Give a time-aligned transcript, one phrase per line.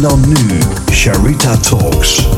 [0.00, 0.60] En dan nu,
[0.92, 2.28] Sharita Talks.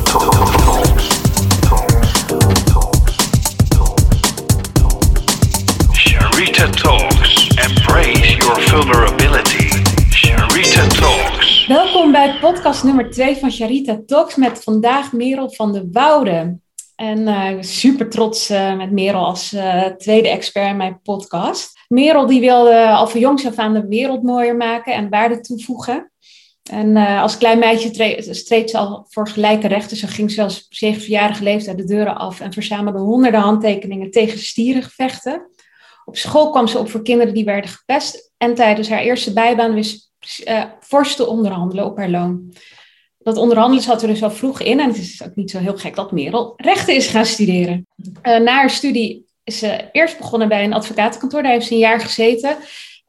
[5.93, 7.48] Sharita Talks.
[7.48, 9.68] Embrace your vulnerability.
[10.11, 11.67] Sharita Talks.
[11.67, 16.58] Welkom bij podcast nummer 2 van Sharita Talks met vandaag Merel van de Woude.
[16.96, 21.72] En uh, ben super trots uh, met Merel als uh, tweede expert in mijn podcast.
[21.89, 26.11] Merel die wilde al van jongs af aan de wereld mooier maken en waarde toevoegen.
[26.71, 29.96] En als klein meisje streed ze al voor gelijke rechten.
[29.96, 35.50] Ze ging zelfs op 7-jarige leeftijd de deuren af en verzamelde honderden handtekeningen tegen stierengevechten.
[36.05, 38.33] Op school kwam ze op voor kinderen die werden gepest.
[38.36, 40.12] En tijdens haar eerste bijbaan wist
[40.44, 42.53] uh, fors te onderhandelen op haar loon.
[43.19, 44.81] Dat onderhandelen zat er dus al vroeg in.
[44.81, 47.86] En het is ook niet zo heel gek dat Merel rechten is gaan studeren.
[47.97, 51.42] Uh, na haar studie is ze eerst begonnen bij een advocatenkantoor.
[51.42, 52.56] Daar heeft ze een jaar gezeten.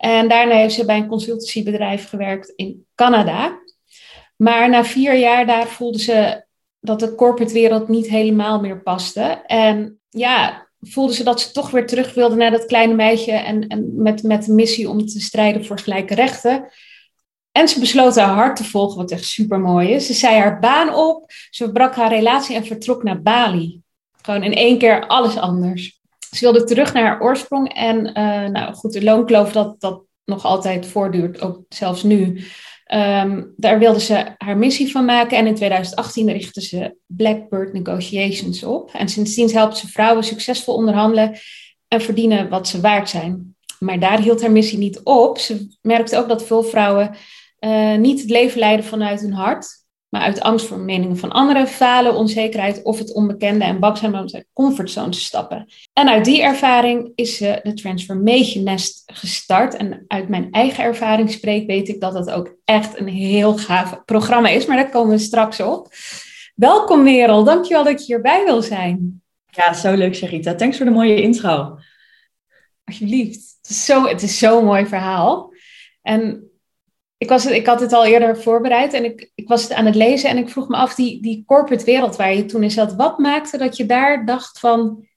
[0.03, 3.59] En daarna heeft ze bij een consultancybedrijf gewerkt in Canada.
[4.35, 6.45] Maar na vier jaar daar voelde ze
[6.79, 9.21] dat de corporate wereld niet helemaal meer paste.
[9.45, 13.67] En ja, voelde ze dat ze toch weer terug wilde naar dat kleine meisje en,
[13.67, 16.71] en met, met de missie om te strijden voor gelijke rechten.
[17.51, 20.05] En ze besloot haar hart te volgen, wat echt super mooi is.
[20.05, 23.81] Ze zei haar baan op, ze brak haar relatie en vertrok naar Bali.
[24.21, 26.01] Gewoon in één keer alles anders.
[26.33, 28.13] Ze wilde terug naar haar oorsprong en uh,
[28.49, 32.43] nou goed, de loonkloof dat, dat nog altijd voortduurt, ook zelfs nu.
[32.93, 38.63] Um, daar wilde ze haar missie van maken en in 2018 richtte ze Blackbird Negotiations
[38.63, 38.91] op.
[38.93, 41.37] En sindsdien helpt ze vrouwen succesvol onderhandelen
[41.87, 43.55] en verdienen wat ze waard zijn.
[43.79, 45.37] Maar daar hield haar missie niet op.
[45.37, 47.15] Ze merkte ook dat veel vrouwen
[47.59, 49.82] uh, niet het leven leiden vanuit hun hart,
[50.13, 54.13] maar uit angst voor meningen van anderen, falen, onzekerheid of het onbekende en bang zijn
[54.13, 55.69] om uit comfortzone te stappen.
[55.93, 59.75] En uit die ervaring is ze de Transformation Nest gestart.
[59.75, 64.05] En uit mijn eigen ervaring spreek, weet ik dat dat ook echt een heel gaaf
[64.05, 65.87] programma is, maar daar komen we straks op.
[66.55, 69.21] Welkom Merel, dankjewel dat je hierbij wil zijn.
[69.49, 70.55] Ja, zo leuk Sharita.
[70.55, 71.77] Thanks voor de mooie intro.
[72.83, 73.57] Alsjeblieft.
[73.61, 75.53] Het is zo'n zo, zo mooi verhaal.
[76.01, 76.51] En
[77.23, 79.95] ik, was ik had het al eerder voorbereid en ik, ik was het aan het
[79.95, 82.95] lezen en ik vroeg me af, die, die corporate wereld waar je toen in zat,
[82.95, 85.07] wat maakte dat je daar dacht van,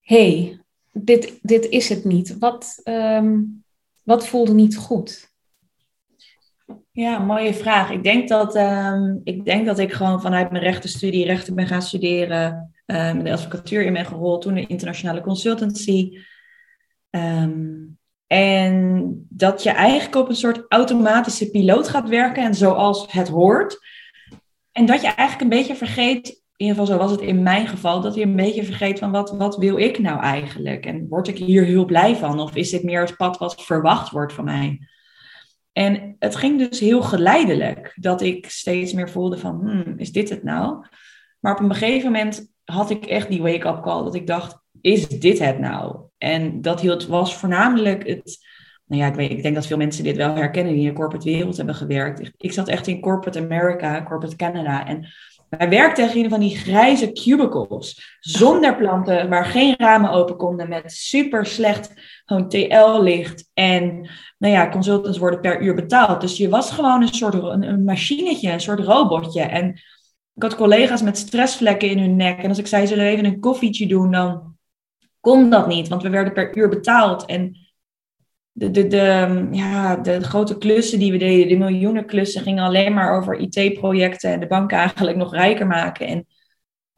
[0.00, 0.60] hé, hey,
[0.92, 2.38] dit, dit is het niet.
[2.38, 3.64] Wat, um,
[4.02, 5.28] wat voelde niet goed?
[6.92, 7.90] Ja, mooie vraag.
[7.90, 11.82] Ik denk dat, um, ik, denk dat ik gewoon vanuit mijn rechtenstudie rechten ben gaan
[11.82, 16.18] studeren, um, de advocatuur in ben gerold, toen de internationale consultancy.
[17.10, 17.98] Um,
[18.32, 23.78] en dat je eigenlijk op een soort automatische piloot gaat werken en zoals het hoort.
[24.72, 27.66] En dat je eigenlijk een beetje vergeet, in ieder geval zo was het in mijn
[27.66, 30.86] geval, dat je een beetje vergeet van wat, wat wil ik nou eigenlijk?
[30.86, 32.40] En word ik hier heel blij van?
[32.40, 34.88] Of is dit meer het pad wat verwacht wordt van mij?
[35.72, 40.28] En het ging dus heel geleidelijk dat ik steeds meer voelde van, hmm, is dit
[40.28, 40.84] het nou?
[41.40, 45.08] Maar op een gegeven moment had ik echt die wake-up call dat ik dacht, is
[45.08, 46.08] dit het nou?
[46.22, 48.38] En dat hield, was voornamelijk het.
[48.86, 50.94] Nou ja, ik, weet, ik denk dat veel mensen dit wel herkennen die in de
[50.94, 52.32] corporate wereld hebben gewerkt.
[52.36, 54.86] Ik zat echt in corporate America, corporate Canada.
[54.86, 55.06] En
[55.48, 58.16] wij werkten tegen een van die grijze cubicles.
[58.20, 60.68] Zonder planten, waar geen ramen open konden.
[60.68, 61.92] Met super slecht
[62.24, 63.50] gewoon TL-licht.
[63.54, 66.20] En nou ja, consultants worden per uur betaald.
[66.20, 69.42] Dus je was gewoon een soort een, een machinetje, een soort robotje.
[69.42, 69.68] En
[70.34, 72.42] ik had collega's met stressvlekken in hun nek.
[72.42, 74.49] En als ik zei, zullen we even een koffietje doen, dan
[75.20, 77.24] kon dat niet, want we werden per uur betaald.
[77.24, 77.56] En
[78.52, 82.94] de, de, de, ja, de grote klussen die we deden, de miljoenen klussen, gingen alleen
[82.94, 86.06] maar over IT-projecten en de banken eigenlijk nog rijker maken.
[86.06, 86.26] En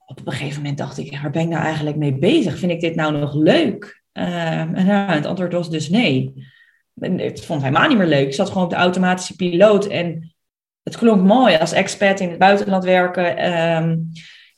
[0.06, 2.58] op een gegeven moment dacht ik, waar ben ik nou eigenlijk mee bezig?
[2.58, 4.02] Vind ik dit nou nog leuk?
[4.12, 6.32] Uh, en het antwoord was dus nee.
[7.00, 8.26] Het vond helemaal niet meer leuk.
[8.26, 10.34] Ik zat gewoon op de automatische piloot en
[10.82, 13.52] het klonk mooi als expert in het buitenland werken.
[13.52, 14.10] Um,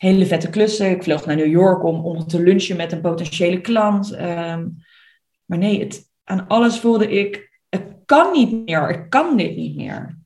[0.04, 0.90] hele vette klussen.
[0.90, 4.12] Ik vloog naar New York om, om te lunchen met een potentiële klant.
[4.12, 4.68] Ehm,
[5.44, 9.76] maar nee, het, aan alles voelde ik, het kan niet meer, ik kan dit niet
[9.76, 10.18] meer.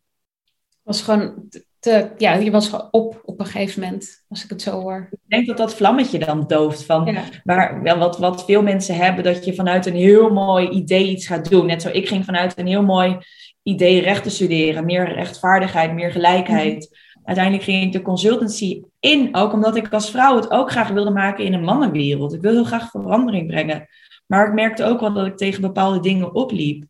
[0.82, 1.48] was gewoon
[1.78, 5.08] te, ja, je was op op een gegeven moment, als ik het zo hoor.
[5.10, 6.84] Ik denk dat dat vlammetje dan dooft.
[6.84, 7.22] Van, ja.
[7.44, 11.26] waar, wel, wat, wat veel mensen hebben, dat je vanuit een heel mooi idee iets
[11.26, 11.66] gaat doen.
[11.66, 13.18] Net zo, ik ging vanuit een heel mooi
[13.62, 14.84] idee rechten studeren.
[14.84, 16.88] Meer rechtvaardigheid, meer gelijkheid.
[16.90, 20.88] Mhm uiteindelijk ging ik de consultancy in, ook omdat ik als vrouw het ook graag
[20.88, 22.34] wilde maken in een mannenwereld.
[22.34, 23.88] Ik wil heel graag verandering brengen.
[24.26, 26.84] Maar ik merkte ook wel dat ik tegen bepaalde dingen opliep.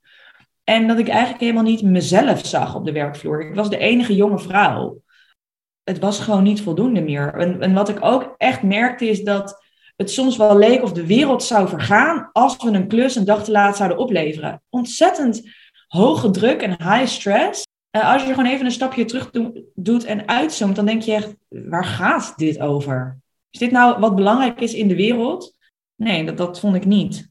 [0.64, 3.48] En dat ik eigenlijk helemaal niet mezelf zag op de werkvloer.
[3.48, 5.02] Ik was de enige jonge vrouw.
[5.84, 7.34] Het was gewoon niet voldoende meer.
[7.34, 9.64] En, en wat ik ook echt merkte is dat
[9.96, 13.44] het soms wel leek of de wereld zou vergaan als we een klus een dag
[13.44, 14.62] te laat zouden opleveren.
[14.70, 15.50] Ontzettend
[15.86, 17.66] hoge druk en high stress.
[17.90, 21.12] Eh, als je gewoon even een stapje terug do- doet en uitzoomt, dan denk je
[21.14, 23.18] echt, waar gaat dit over?
[23.50, 25.56] Is dit nou wat belangrijk is in de wereld?
[25.94, 27.28] Nee, dat, dat vond ik niet.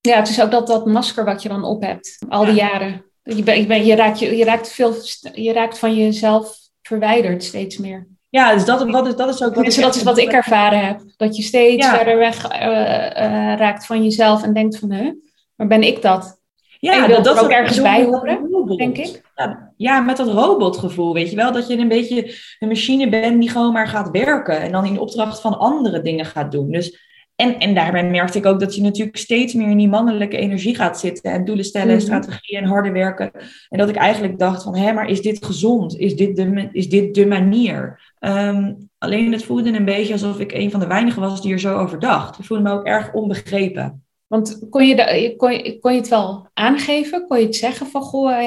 [0.00, 2.68] Ja, het is ook dat, dat masker wat je dan op hebt, al die Ja.
[2.68, 3.04] jaren.
[3.22, 4.94] Je, ben, je, ben, je, raakt, je, je, raakt veel,
[5.32, 8.06] je raakt van jezelf verwijderd steeds meer.
[8.28, 10.86] Ja, dus dat, dat, is, dat is ook wat Tenminste, dat is wat ik ervaren
[10.86, 11.00] heb.
[11.16, 11.94] Dat je steeds Ja.
[11.96, 13.06] verder weg eh,
[13.52, 15.12] eh, raakt van jezelf en denkt van, hè,
[15.56, 16.40] maar ben ik dat?
[16.78, 18.49] Ja, En je wilt dat, er ook ergens bij ik horen.
[18.78, 19.22] Denk ik.
[19.34, 21.52] Ja, ja, met dat robotgevoel, weet je wel.
[21.52, 24.60] Dat je een beetje een machine bent die gewoon maar gaat werken.
[24.60, 26.70] En dan in opdracht van andere dingen gaat doen.
[26.70, 30.36] Dus, en, en daarbij merkte ik ook dat je natuurlijk steeds meer in die mannelijke
[30.36, 31.32] energie gaat zitten.
[31.32, 32.00] En doelen stellen, Mhm.
[32.04, 33.30] strategieën en harder werken.
[33.68, 35.98] En dat ik eigenlijk dacht van, hé, maar is dit gezond?
[35.98, 38.00] Is dit de, is dit de manier?
[38.18, 41.58] Ehm, alleen het voelde een beetje alsof ik een van de weinigen was die er
[41.60, 42.38] zo over dacht.
[42.38, 44.04] Ik voelde me ook erg onbegrepen.
[44.30, 47.26] Want kon je, kon, je, kon je het wel aangeven?
[47.26, 48.42] Kon je het zeggen van, goh,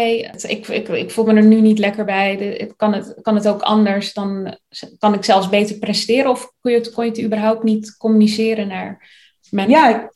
[0.47, 2.71] ik, ik, ik voel me er nu niet lekker bij.
[2.75, 4.13] Kan, het, kan het ook anders?
[4.13, 4.57] Dan
[4.99, 6.31] kan ik zelfs beter presteren?
[6.31, 9.09] Of kon je het, kon je het überhaupt niet communiceren naar
[9.49, 9.73] mensen?
[9.73, 10.11] Ja,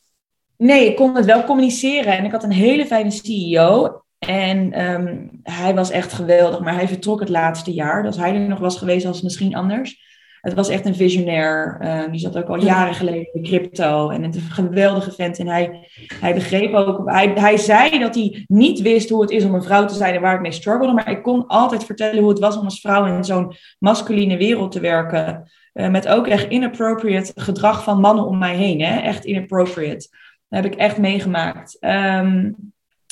[0.58, 2.18] nee, ik kon het wel communiceren.
[2.18, 4.02] En ik had een hele fijne CEO.
[4.20, 8.04] En ehm, hij was echt geweldig, maar hij vertrok het laatste jaar.
[8.04, 10.07] Dus hij er nog was geweest, was misschien anders.
[10.48, 11.78] Het was echt een visionair.
[11.80, 14.10] Ehm, die zat ook al jaren geleden in de crypto.
[14.10, 15.40] En een geweldige vent.
[15.40, 15.90] En hij,
[16.20, 17.10] hij begreep ook...
[17.10, 20.16] Hij, hij zei dat hij niet wist hoe het is om een vrouw te zijn
[20.16, 20.94] en waar ik mee struggelde.
[20.94, 24.72] Maar ik kon altijd vertellen hoe het was om als vrouw in zo'n masculine wereld
[24.72, 25.52] te werken.
[25.74, 28.82] Eh, met ook echt inappropriate gedrag van mannen om mij heen.
[28.82, 29.00] Hè?
[29.00, 30.08] Echt inappropriate.
[30.50, 31.78] Dat heb ik echt meegemaakt.
[31.80, 32.52] Ehm,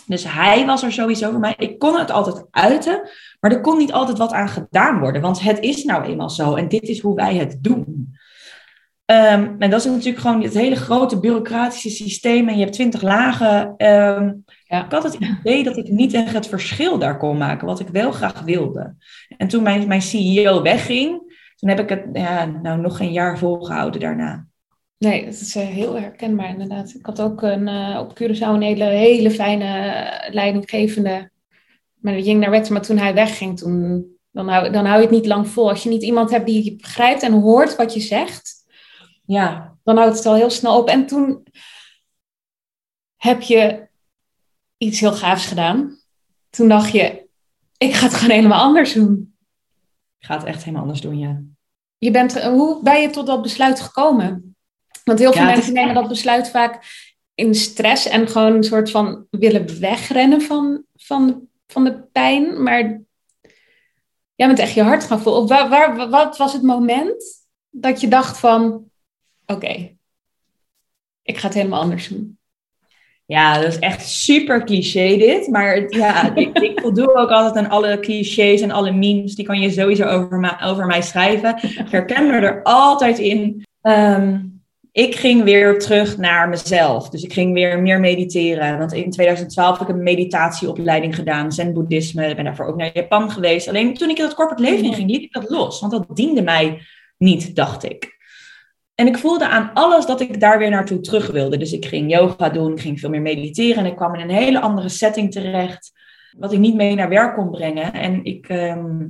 [0.05, 1.53] dus hij was er sowieso voor mij.
[1.57, 3.09] Ik kon het altijd uiten,
[3.45, 5.21] maar er kon niet altijd wat aan gedaan worden.
[5.21, 8.15] Want het is nou eenmaal zo en dit is hoe wij het doen.
[9.05, 12.47] Ehm, en dat is natuurlijk gewoon het hele grote bureaucratische systeem.
[12.47, 13.73] En je hebt twintig lagen.
[13.77, 14.33] Ehm,
[14.67, 14.85] Ja.
[14.85, 17.87] Ik had het idee dat ik niet echt het verschil daar kon maken, wat ik
[17.87, 18.95] wel graag wilde.
[19.37, 21.09] En toen mijn, mijn CEO wegging,
[21.55, 24.47] toen heb ik het ja, nou, nog geen jaar volgehouden daarna.
[24.97, 26.93] Nee, dat is eh, heel herkenbaar inderdaad.
[26.93, 31.33] Ik had ook een, eh, op Curaçao een hele, hele fijne eh, leidinggevende.
[32.05, 35.05] Maar die ging naar weg, maar toen hij wegging, toen, dan, hou, dan hou je
[35.05, 35.69] het niet lang vol.
[35.69, 38.65] Als je niet iemand hebt die je begrijpt en hoort wat je zegt,
[39.25, 40.87] Ja, dan houdt het al heel snel op.
[40.87, 41.43] En toen
[43.15, 43.87] heb je
[44.77, 45.99] iets heel gaafs gedaan.
[46.49, 47.27] Toen dacht je,
[47.77, 49.35] ik ga het gewoon helemaal anders doen.
[50.19, 51.41] ik ga het echt helemaal anders doen, ja.
[51.97, 54.55] Je bent, hoe ben je tot dat besluit gekomen?
[55.03, 56.85] Want heel veel Ja, mensen nemen dat besluit vaak
[57.35, 62.63] in stress en gewoon een soort van willen wegrennen van, van, van de pijn.
[62.63, 62.81] Maar
[64.35, 65.47] jij bent echt je hart gaan voelen.
[65.47, 68.89] Waar, waar, wat was het moment dat je dacht van,
[69.45, 69.97] oké,
[71.21, 72.37] ik ga het helemaal anders doen?
[73.25, 75.47] Ja, dat is echt super cliché dit.
[75.47, 79.35] Maar ja, ik, ik voldoe ook altijd aan alle clichés en alle memes.
[79.35, 81.55] Die kan je sowieso over, over mij schrijven.
[81.55, 83.65] Ik herken me er altijd in.
[83.81, 84.39] Ehm,
[84.95, 87.09] ik ging weer terug naar mezelf.
[87.09, 88.77] Dus ik ging weer meer mediteren.
[88.77, 91.51] Want in 2012 heb ik een meditatieopleiding gedaan.
[91.51, 92.27] Zen-boeddhisme.
[92.27, 93.67] Ik ben daarvoor ook naar Japan geweest.
[93.67, 95.79] Alleen toen ik in het corporate leven in ging, liet ik dat los.
[95.79, 96.81] Want dat diende mij
[97.17, 98.17] niet, dacht ik.
[98.95, 101.57] En ik voelde aan alles dat ik daar weer naartoe terug wilde.
[101.57, 103.83] Dus ik ging yoga doen, ik ging veel meer mediteren.
[103.83, 105.91] En ik kwam in een hele andere setting terecht.
[106.37, 107.93] Wat ik niet mee naar werk kon brengen.
[107.93, 109.05] En ik, ehm,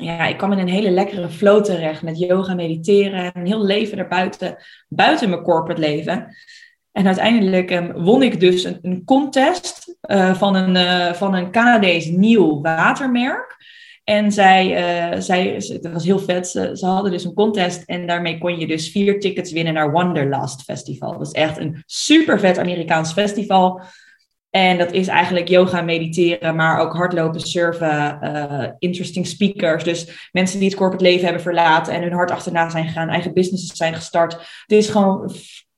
[0.00, 3.20] ja, ik kwam in een hele lekkere flow terecht met yoga, mediteren.
[3.24, 4.56] En een heel leven daarbuiten,
[4.88, 6.36] buiten mijn corporate leven.
[6.92, 12.06] En uiteindelijk ehm, won ik dus een, contest eh, van, een, eh, van een Canadees
[12.06, 13.58] nieuw watermerk.
[14.04, 18.06] En zij, eh, zij, het was heel vet, ze, ze hadden dus een contest en
[18.06, 21.12] daarmee kon je dus vier tickets winnen naar Wanderlust Festival.
[21.12, 23.80] Dat is echt een super vet Amerikaans festival.
[24.50, 29.84] En dat is eigenlijk yoga, mediteren, maar ook hardlopen, surfen, eh, interesting speakers.
[29.84, 33.32] Dus mensen die het corporate leven hebben verlaten en hun hart achterna zijn gegaan, eigen
[33.32, 34.32] businesses zijn gestart.
[34.32, 35.32] Het is gewoon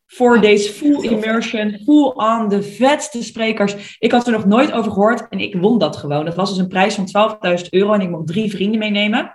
[0.07, 3.97] voor deze full immersion, full on, de vetste sprekers.
[3.99, 6.25] Ik had er nog nooit over gehoord en ik won dat gewoon.
[6.25, 9.33] Dat was dus een prijs van 12.000 euro en ik mocht drie vrienden meenemen.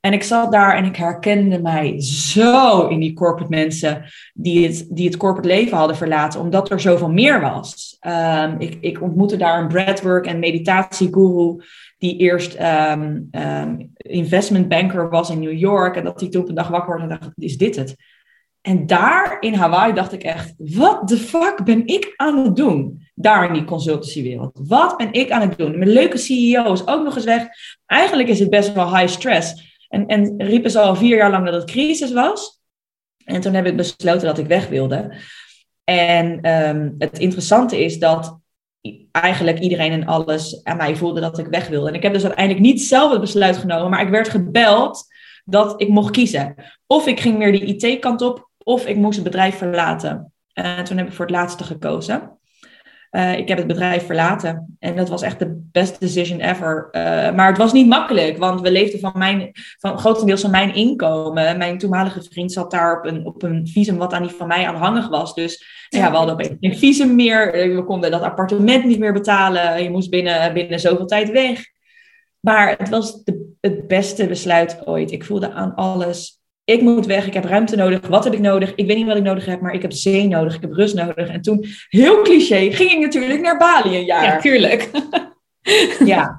[0.00, 4.04] En ik zat daar en ik herkende mij zo in die corporate mensen
[4.34, 7.96] die het, die het corporate leven hadden verlaten, omdat er zoveel meer was.
[8.06, 11.56] Um, ik, ik ontmoette daar een breathwork en meditatieguru
[11.98, 16.48] die eerst um, um, investment banker was in New York en dat die toen op
[16.48, 17.96] een dag wakker wordt en dacht, is dit het?
[18.60, 23.06] En daar in Hawaii dacht ik echt, wat de fuck ben ik aan het doen?
[23.14, 24.60] Daar in die consultancywereld.
[24.62, 25.78] Wat ben ik aan het doen?
[25.78, 27.48] Mijn leuke CEO is ook nog eens weg.
[27.86, 29.69] Eigenlijk is het best wel high stress.
[29.90, 32.60] En, en riepen ze al vier jaar lang dat het crisis was.
[33.24, 35.14] En toen heb ik besloten dat ik weg wilde.
[35.84, 38.38] En um, het interessante is dat
[39.10, 41.88] eigenlijk iedereen en alles aan mij voelde dat ik weg wilde.
[41.88, 45.06] En ik heb dus uiteindelijk niet zelf het besluit genomen, maar ik werd gebeld
[45.44, 46.54] dat ik mocht kiezen.
[46.86, 50.32] Of ik ging meer die IT-kant op, of ik moest het bedrijf verlaten.
[50.52, 52.38] En toen heb ik voor het laatste gekozen.
[53.10, 56.88] Uh, ik heb het bedrijf verlaten en dat was echt de best decision ever.
[56.92, 57.02] Uh,
[57.34, 61.58] maar het was niet makkelijk, want we leefden van, mijn, van grotendeels van mijn inkomen.
[61.58, 64.66] Mijn toenmalige vriend zat daar op een, op een visum wat aan niet van mij
[64.66, 65.34] aanhangig was.
[65.34, 67.52] Dus ja, we hadden opeens geen visum meer.
[67.74, 69.82] We konden dat appartement niet meer betalen.
[69.82, 71.60] Je moest binnen, binnen zoveel tijd weg.
[72.40, 75.10] Maar het was de, het beste besluit ooit.
[75.10, 76.39] Ik voelde aan alles
[76.70, 78.06] ik moet weg, ik heb ruimte nodig.
[78.06, 78.74] Wat heb ik nodig?
[78.74, 80.94] Ik weet niet wat ik nodig heb, maar ik heb zee nodig, ik heb rust
[80.94, 81.28] nodig.
[81.28, 84.24] En toen, heel cliché, ging ik natuurlijk naar Bali een jaar.
[84.24, 84.90] Ja, tuurlijk.
[86.04, 86.38] ja.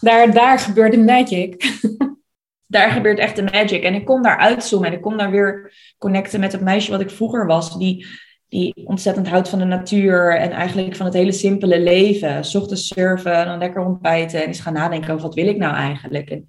[0.00, 1.78] Daar, daar gebeurde magic.
[2.66, 3.82] daar gebeurt echt de magic.
[3.82, 7.00] En ik kon daar uitzoomen en ik kon daar weer connecten met het meisje wat
[7.00, 7.78] ik vroeger was.
[7.78, 8.06] Die,
[8.48, 12.44] die ontzettend houdt van de natuur en eigenlijk van het hele simpele leven.
[12.44, 15.74] S ochtends surfen, dan lekker ontbijten en eens gaan nadenken over wat wil ik nou
[15.74, 16.30] eigenlijk.
[16.30, 16.46] En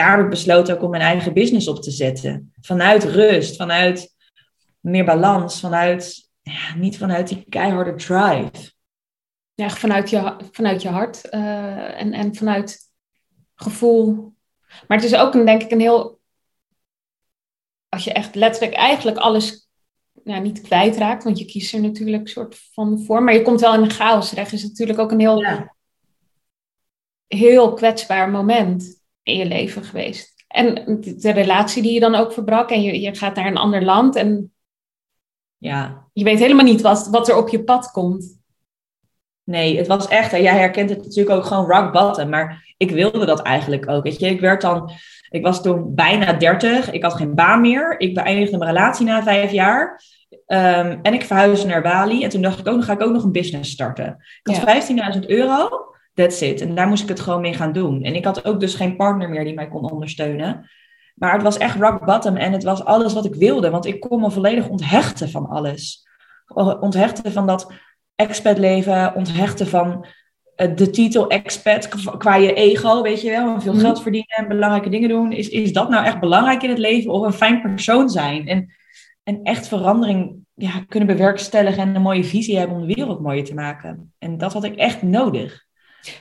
[0.00, 2.52] daar heb ik besloten ook om mijn eigen business op te zetten.
[2.60, 4.14] Vanuit rust, vanuit
[4.80, 8.72] meer balans, vanuit, ja, niet vanuit die keiharde drive.
[9.54, 12.78] Ja, vanuit je, vanuit je hart uh, en, en vanuit
[13.54, 14.34] gevoel.
[14.88, 16.20] Maar het is ook een, denk ik een heel.
[17.88, 19.68] Als je echt letterlijk eigenlijk alles
[20.24, 23.60] nou, niet kwijtraakt, want je kiest er natuurlijk een soort van voor, maar je komt
[23.60, 25.74] wel in een chaos terecht, is natuurlijk ook een heel, ja.
[27.26, 30.44] heel kwetsbaar moment in je leven geweest.
[30.48, 30.74] En
[31.16, 34.16] de relatie die je dan ook verbrak en je, je gaat naar een ander land
[34.16, 34.52] en
[35.56, 36.06] ja.
[36.12, 38.38] je weet helemaal niet wat, wat er op je pad komt.
[39.44, 43.26] Nee, het was echt, jij herkent het natuurlijk ook gewoon rock bottom, maar ik wilde
[43.26, 44.02] dat eigenlijk ook.
[44.02, 44.90] Weet je, ik werd dan,
[45.28, 49.22] ik was toen bijna 30, ik had geen baan meer, ik beëindigde mijn relatie na
[49.22, 50.02] vijf jaar.
[50.46, 52.24] Um, en ik verhuisde naar Bali.
[52.24, 54.16] En toen dacht ik ook, dan ga ik ook nog een business starten.
[54.42, 55.14] Ik had ja.
[55.14, 55.68] 15.000 euro.
[56.20, 56.60] That's it.
[56.60, 58.02] En daar moest ik het gewoon mee gaan doen.
[58.02, 60.70] En ik had ook dus geen partner meer die mij kon ondersteunen.
[61.14, 63.70] Maar het was echt rock bottom en het was alles wat ik wilde.
[63.70, 66.08] Want ik kon me volledig onthechten van alles.
[66.80, 67.72] Onthechten van dat
[68.14, 70.06] expat leven, onthechten van
[70.56, 73.60] eh, de titel expat qua je ego, weet je wel.
[73.60, 73.82] Veel mhm.
[73.82, 75.32] geld verdienen en belangrijke dingen doen.
[75.32, 77.12] Is, is dat nou echt belangrijk in het leven?
[77.12, 78.46] Of een fijn persoon zijn?
[78.46, 78.74] En,
[79.22, 83.44] en echt verandering ja, kunnen bewerkstelligen en een mooie visie hebben om de wereld mooier
[83.44, 84.12] te maken.
[84.18, 85.68] En dat had ik echt nodig.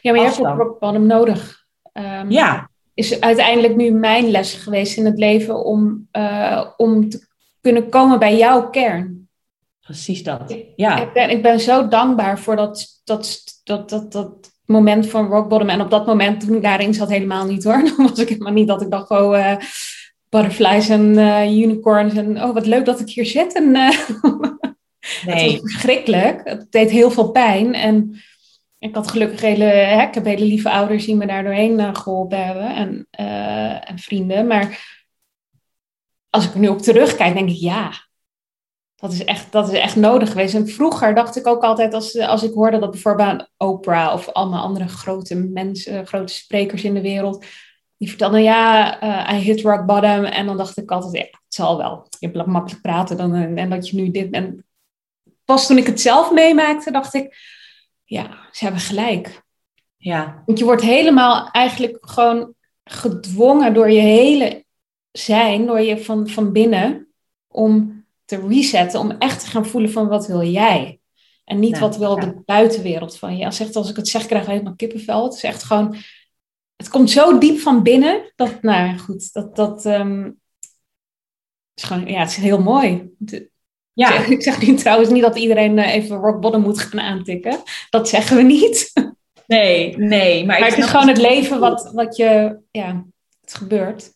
[0.02, 1.66] Ja, maar je hebt rock bottom nodig.
[1.94, 2.70] Um, ja.
[2.94, 7.28] Is uiteindelijk nu mijn les geweest in het leven om, uh, om te
[7.62, 9.20] kunnen komen bij jouw kern.
[9.80, 10.56] Precies dat.
[10.76, 11.02] Ja.
[11.02, 15.50] Ik ben, ik ben zo dankbaar voor dat, dat, dat, dat, dat moment van rock
[15.50, 15.70] bottom.
[15.70, 17.84] En op dat moment, toen ik daarin zat, helemaal niet hoor.
[17.96, 19.56] Dan was ik helemaal niet dat ik dacht, oh, uh,
[20.30, 22.14] butterflies en uh, unicorns.
[22.14, 23.54] En oh, wat leuk dat ik hier zit.
[23.54, 23.92] En, nee.
[25.26, 26.42] Het was verschrikkelijk.
[26.44, 27.74] Het deed heel veel pijn.
[27.74, 28.22] En
[28.80, 32.46] ik had gelukkig hele, hè, heb hele lieve ouders die me daar doorheen uh, geholpen
[32.46, 34.48] hebben en, uh, en vrienden.
[34.48, 34.98] Maar
[36.30, 37.92] als ik er nu op terugkijk, denk ik ja,
[38.96, 40.56] dat is echt, dat is echt nodig geweest.
[40.56, 44.64] En vroeger dacht ik ook altijd, als, als ik hoorde dat bijvoorbeeld Oprah of allemaal
[44.64, 47.46] andere grote mensen, grote sprekers in de wereld,
[47.98, 50.24] die vertelden ja, uh, I hit rock bottom.
[50.24, 52.08] En dan dacht ik altijd, ja, het zal wel.
[52.20, 54.34] Je hebt makkelijk praten dan, en dat je nu dit.
[54.34, 54.66] En
[55.46, 57.36] pas toen ik het zelf meemaakte, dacht ik
[58.10, 59.44] ja, ze hebben gelijk.
[59.98, 60.44] Ja.
[60.46, 64.66] Want je wordt helemaal eigenlijk gewoon gedwongen door je hele
[65.12, 67.08] zijn, door je van, van binnen,
[67.48, 71.00] om te resetten, om echt te gaan voelen van wat wil jij?
[71.44, 73.46] En niet wat wil de buitenwereld van je.
[73.46, 75.24] Als, echt, als ik het zeg, krijg ik helemaal kippenvel.
[75.24, 75.96] Het is echt gewoon,
[76.76, 80.40] het komt zo diep van binnen, dat, nou goed, dat, dat um,
[81.74, 83.10] is gewoon, ja, het is heel mooi.
[84.00, 84.26] Ja.
[84.26, 87.62] Ik zeg nu trouwens niet dat iedereen eh, even rock bottom moet gaan aantikken.
[87.90, 88.92] Dat zeggen we niet.
[89.48, 90.46] Nee, nee.
[90.46, 93.06] Maar, maar het is gewoon het leven wat, wat je, ja,
[93.42, 94.14] het gebeurt.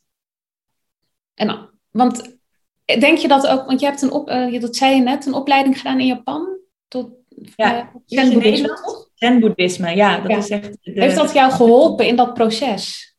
[1.34, 2.38] En, want
[2.86, 5.34] denk je dat ook, want je hebt een op, uh, dat zei je net, een
[5.34, 7.10] opleiding gedaan in Japan tot
[7.56, 9.10] ja, uh, zen-boeddhisme, toch?
[9.16, 10.78] Zen-boeddhisme, ja, dat is echt.
[10.82, 10.92] De...
[10.92, 13.16] Heeft dat jou geholpen in dat proces?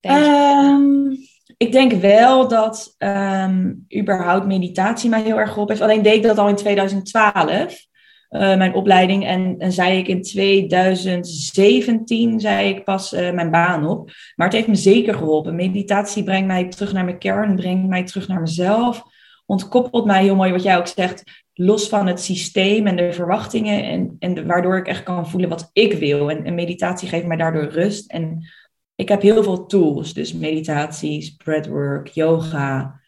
[0.00, 1.16] Um,
[1.62, 5.86] ik denk wel dat um, überhaupt meditatie mij heel erg geholpen heeft.
[5.86, 7.72] Alleen deed ik dat al in 2012, uh,
[8.52, 9.26] eh, mijn opleiding.
[9.26, 14.10] En, en zei ik in 2017, zei ik pas uh, mijn baan op.
[14.36, 15.54] Maar het heeft me zeker geholpen.
[15.54, 19.02] Meditatie brengt mij terug naar mijn kern, brengt mij terug naar mezelf.
[19.46, 21.22] Ontkoppelt mij heel mooi, wat jij ook zegt,
[21.54, 23.84] los van het systeem en de verwachtingen.
[23.84, 26.30] En, en waardoor ik echt kan voelen wat ik wil.
[26.30, 28.10] En, en meditatie geeft mij daardoor rust.
[28.10, 28.46] En
[29.02, 33.00] ik heb heel veel tools, dus meditaties, breathwork, yoga.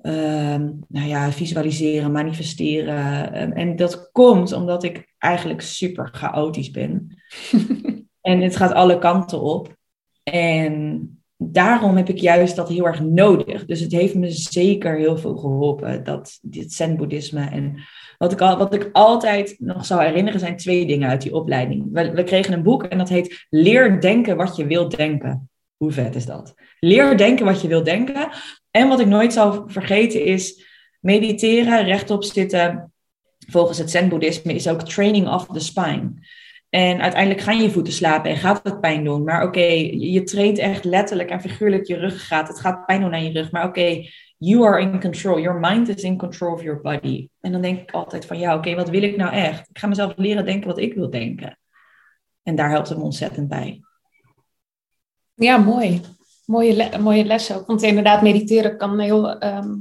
[0.00, 3.32] ehm, nou ja, visualiseren, manifesteren.
[3.32, 7.22] Ehm, en dat komt omdat ik eigenlijk super chaotisch ben.
[8.20, 9.76] en het gaat alle kanten op.
[10.22, 13.66] En daarom heb ik juist dat heel erg nodig.
[13.66, 17.44] Dus het heeft me zeker heel veel geholpen, dat, dit zen-boeddhisme.
[17.44, 17.80] En
[18.20, 21.88] wat ik, al, wat ik altijd nog zou herinneren zijn twee dingen uit die opleiding.
[21.92, 25.50] We, we kregen een boek en dat heet Leer denken wat je wilt denken.
[25.76, 26.54] Hoe vet is dat?
[26.80, 28.28] Leer denken wat je wilt denken.
[28.70, 30.64] En wat ik nooit zal vergeten is
[31.00, 32.92] mediteren, rechtop zitten.
[33.48, 36.12] Volgens het zen-boeddhisme is ook training of the spine.
[36.68, 39.24] En uiteindelijk gaan je voeten slapen en gaat het pijn doen.
[39.24, 42.48] Maar oké, je traint echt letterlijk en figuurlijk je ruggengraat.
[42.48, 43.50] Het gaat pijn doen aan je rug.
[43.50, 44.04] Maar oké,
[44.42, 45.38] you are in control.
[45.38, 47.28] Your mind is in control of your body.
[47.40, 49.68] En dan denk ik altijd van ja, oké, wat wil ik nou echt?
[49.68, 51.58] Ik ga mezelf leren denken wat ik wil denken.
[52.42, 53.80] En daar helpt het me ontzettend bij.
[55.34, 56.00] Ja, mooi.
[56.44, 57.66] Mooie, le mooie les ook.
[57.66, 59.38] Want inderdaad, mediteren kan heel.
[59.38, 59.76] Ehm,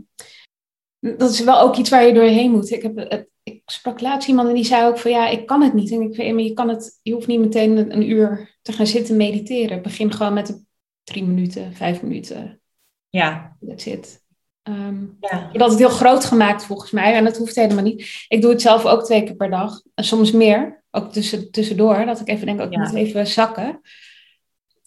[1.00, 2.72] dat is wel ook iets waar je doorheen moet.
[2.72, 5.62] Ik, heb, het, ik sprak laatst iemand en die zei ook van ja, ik kan
[5.62, 5.92] het niet.
[5.92, 8.88] En ik weet, maar je kan het, je hoeft niet meteen een, uur te gaan
[8.88, 9.82] zitten mediteren.
[9.82, 10.66] Begin gewoon met
[11.04, 12.62] drie minuten, vijf minuten.
[13.10, 13.58] Ja.
[13.60, 14.28] Dat zit.
[14.70, 15.50] Um, ja.
[15.54, 17.14] Dat het heel groot gemaakt volgens mij.
[17.14, 18.26] En dat hoeft helemaal niet.
[18.28, 19.82] Ik doe het zelf ook twee keer per dag.
[19.96, 20.84] En soms meer.
[20.92, 22.06] Ook tussen, tussendoor.
[22.06, 23.82] Dat ik even denk, oh, ik moet even zakken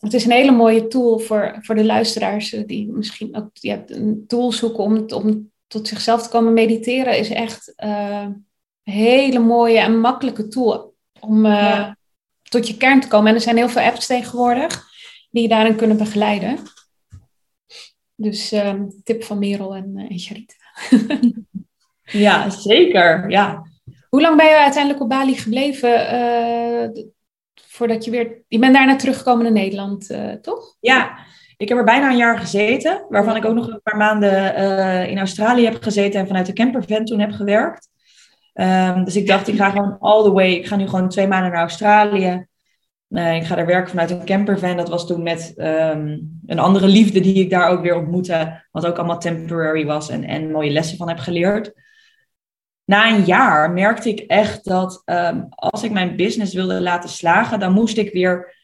[0.03, 3.83] het is een hele mooie tool voor, voor de luisteraars eh, die misschien ook ja,
[3.87, 7.19] een tool zoeken om, om tot zichzelf te komen mediteren.
[7.19, 11.91] Is echt uh, een hele mooie en makkelijke tool om uh,
[12.43, 13.29] tot je kern te komen.
[13.29, 14.85] En er zijn heel veel apps tegenwoordig
[15.31, 16.59] die je daarin kunnen begeleiden.
[18.23, 18.73] Dus uh,
[19.05, 20.55] tip van Merel en, en Charita.
[22.27, 23.31] ja, zeker.
[23.31, 23.63] Ja.
[24.09, 25.91] Hoe lang ben je uiteindelijk op Bali gebleven?
[27.73, 28.43] voordat je weer...
[28.49, 30.77] Je bent daarna teruggekomen naar Nederland, uh, toch?
[30.81, 31.19] Ja,
[31.57, 33.05] ik heb er bijna een jaar gezeten.
[33.09, 36.21] Waarvan ik ook nog een paar maanden uh, in Australië heb gezeten.
[36.21, 37.89] En vanuit de campervan toen heb gewerkt.
[38.55, 40.53] Um, dus ik dacht, ik ga gewoon all the way.
[40.53, 42.47] Ik ga nu gewoon twee maanden naar Australië.
[43.13, 44.77] Ik ga daar werken vanuit een campervan.
[44.77, 48.65] Dat was toen met um, een andere liefde die ik daar ook weer ontmoette.
[48.71, 51.73] Wat ook allemaal temporary was en, en mooie lessen van heb geleerd
[52.85, 57.61] na een jaar merkte ik echt dat um, als ik mijn business wilde laten slagen,
[57.61, 58.55] dan moest ik weer,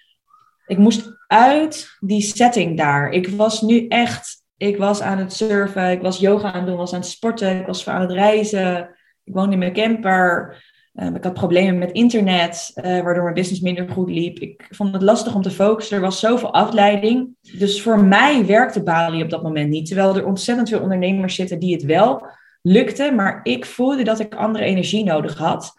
[0.66, 3.10] ik moest uit die setting daar.
[3.10, 6.76] Ik was nu echt, ik was aan het surfen, ik was yoga aan het doen,
[6.76, 8.90] was aan het sporten, ik was aan het reizen,
[9.24, 10.56] ik woonde in mijn camper.
[11.02, 14.38] Um, ik had problemen met internet, uh, waardoor mijn business minder goed liep.
[14.38, 15.96] Ik vond het lastig om te focussen.
[15.96, 17.36] Er was zoveel afleiding.
[17.58, 19.86] Dus voor mij werkte Bali op dat moment niet.
[19.86, 22.26] Terwijl er ontzettend veel ondernemers zitten die het wel
[22.62, 25.72] lukte, maar ik voelde dat ik andere energie nodig had.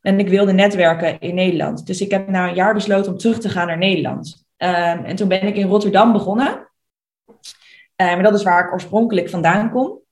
[0.00, 1.86] En ik wilde netwerken in Nederland.
[1.86, 4.44] Dus ik heb na een jaar besloten om terug te gaan naar Nederland.
[4.56, 6.68] Um, en toen ben ik in Rotterdam begonnen.
[7.96, 10.02] Um, dat is waar ik oorspronkelijk vandaan kom.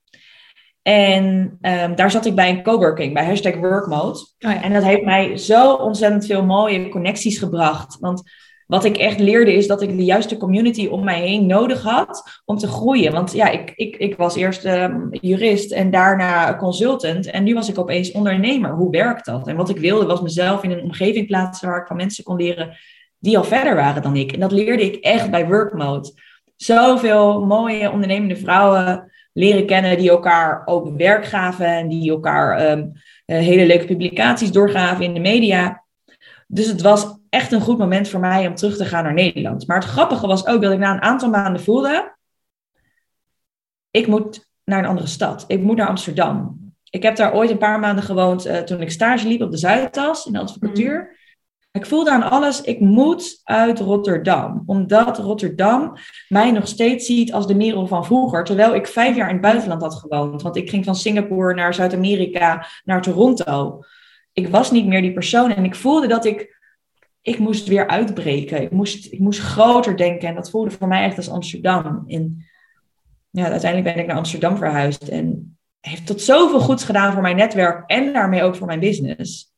[0.83, 4.19] En um, daar zat ik bij een coworking, bij hashtag workmode.
[4.19, 4.63] Oh ja.
[4.63, 7.97] En dat heeft mij zo ontzettend veel mooie connecties gebracht.
[7.99, 8.23] Want
[8.67, 12.41] wat ik echt leerde is dat ik de juiste community om mij heen nodig had
[12.45, 13.11] om te groeien.
[13.11, 17.25] Want ja, ik, ik, ik was eerst um, jurist en daarna consultant.
[17.25, 18.71] En nu was ik opeens ondernemer.
[18.71, 19.47] Hoe werkt dat?
[19.47, 22.35] En wat ik wilde was mezelf in een omgeving plaatsen waar ik van mensen kon
[22.35, 22.77] leren
[23.19, 24.31] die al verder waren dan ik.
[24.31, 26.11] En dat leerde ik echt bij Workmode.
[26.55, 32.91] Zoveel mooie ondernemende vrouwen leren kennen die elkaar ook werk gaven en die elkaar um,
[33.25, 35.83] hele leuke publicaties doorgaven in de media.
[36.47, 39.67] Dus het was echt een goed moment voor mij om terug te gaan naar Nederland.
[39.67, 42.15] Maar het grappige was ook dat ik na een aantal maanden voelde,
[43.91, 45.43] ik moet naar een andere stad.
[45.47, 46.61] Ik moet naar Amsterdam.
[46.89, 49.57] Ik heb daar ooit een paar maanden gewoond uh, toen ik stage liep op de
[49.57, 51.17] Zuidas in de advocatuur.
[51.73, 54.63] Ik voelde aan alles, ik moet uit Rotterdam.
[54.65, 58.43] Omdat Rotterdam mij nog steeds ziet als de Merel van vroeger.
[58.43, 60.41] Terwijl ik vijf jaar in het buitenland had gewoond.
[60.41, 63.79] Want ik ging van Singapore naar Zuid-Amerika, naar Toronto.
[64.33, 66.61] Ik was niet meer die persoon en ik voelde dat ik
[67.21, 68.61] ik moest weer uitbreken.
[68.61, 70.27] Ik moest, ik moest groter denken.
[70.27, 72.03] En dat voelde voor mij echt als Amsterdam.
[72.07, 72.45] En
[73.29, 75.07] ja, uiteindelijk ben ik naar Amsterdam verhuisd.
[75.07, 77.83] En heeft tot zoveel goeds gedaan voor mijn netwerk.
[77.89, 79.52] En daarmee ook voor mijn business.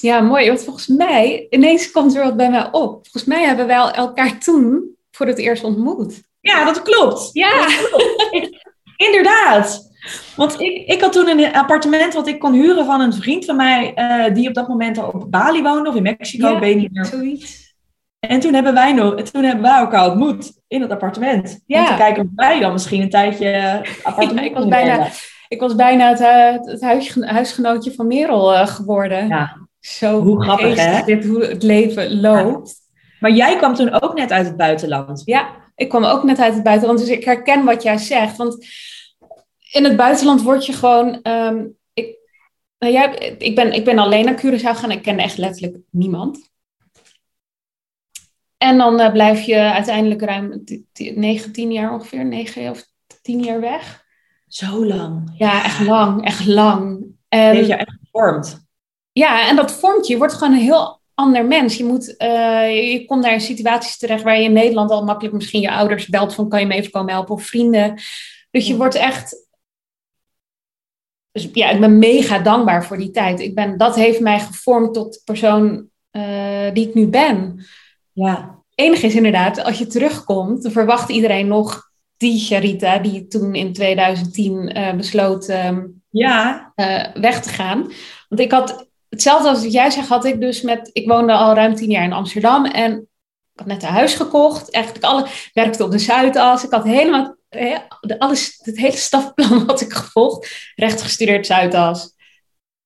[0.00, 0.46] Ja, mooi.
[0.46, 2.92] Want volgens mij, ineens komt er wat bij mij op.
[2.92, 6.22] Volgens mij hebben wij elkaar toen voor het eerst ontmoet.
[6.40, 7.30] Ja, dat klopt.
[7.32, 7.66] Ja.
[7.66, 8.48] Dat klopt.
[8.96, 9.88] Inderdaad.
[10.36, 13.56] Want ik, ik had toen een appartement wat ik kon huren van een vriend van
[13.56, 16.76] mij, uh, die op dat moment al op Bali woonde of in Mexico, ja, weet
[16.76, 17.04] niet meer.
[17.04, 17.74] Zoiets.
[18.18, 21.60] En toen hebben wij nog, toen hebben wij elkaar ontmoet in het appartement.
[21.66, 21.80] Ja.
[21.80, 25.08] Om te kijken of wij dan misschien een tijdje appartement ja, ik was bijna,
[25.48, 29.28] ik was bijna het, uh, het huis, huisgenootje van Merel uh, geworden.
[29.28, 29.68] Ja.
[29.80, 31.04] Zo hoe grappig hè?
[31.04, 32.74] Dit, hoe het leven loopt.
[33.20, 35.22] Maar jij kwam toen ook net uit het buitenland.
[35.24, 36.98] Ja, ik kwam ook net uit het buitenland.
[36.98, 38.36] Dus ik herken wat jij zegt.
[38.36, 38.66] Want
[39.72, 41.22] in het buitenland word je gewoon.
[41.22, 42.18] ehm, ik,
[42.78, 44.90] nou ja, ik, ben, ik ben alleen naar Curaçao gegaan.
[44.90, 46.48] Ik kende echt letterlijk niemand.
[48.56, 52.84] En dan eh, blijf je uiteindelijk ruim t- t- 19 jaar ongeveer, 9 of
[53.22, 54.04] 10 jaar weg.
[54.46, 55.34] Zo lang.
[55.36, 57.04] Ja, echt lang, echt lang.
[57.28, 58.68] En, Heeft je echt gevormd.
[59.12, 60.12] Ja, en dat vormt je.
[60.12, 61.76] Je wordt gewoon een heel ander mens.
[61.76, 65.34] Je, moet, eh, je komt naar in situaties terecht waar je in Nederland al makkelijk
[65.34, 68.00] misschien je ouders belt van kan je me even komen helpen of vrienden.
[68.50, 69.48] Dus je wordt echt.
[71.32, 73.40] Dus ja, ik ben mega dankbaar voor die tijd.
[73.40, 77.64] Ik ben, dat heeft mij gevormd tot de persoon eh, die ik nu ben.
[78.12, 78.58] Ja.
[78.74, 83.72] Enig is inderdaad, als je terugkomt, dan verwacht iedereen nog die Charita die toen in
[83.72, 86.72] 2010 eh, besloot ehm, Ja.
[87.14, 87.92] weg te gaan.
[88.28, 90.90] Want ik had hetzelfde als wat jij zegt, had ik dus met.
[90.92, 92.92] Ik woonde al ruim tien jaar in Amsterdam en
[93.52, 94.70] ik had net een huis gekocht.
[94.70, 96.64] Eigenlijk alle werkte op de Zuidas.
[96.64, 97.36] Ik had helemaal
[98.18, 100.72] alles, het hele stafplan had ik gevolgd.
[100.74, 102.14] Recht gestudeerd Zuidas.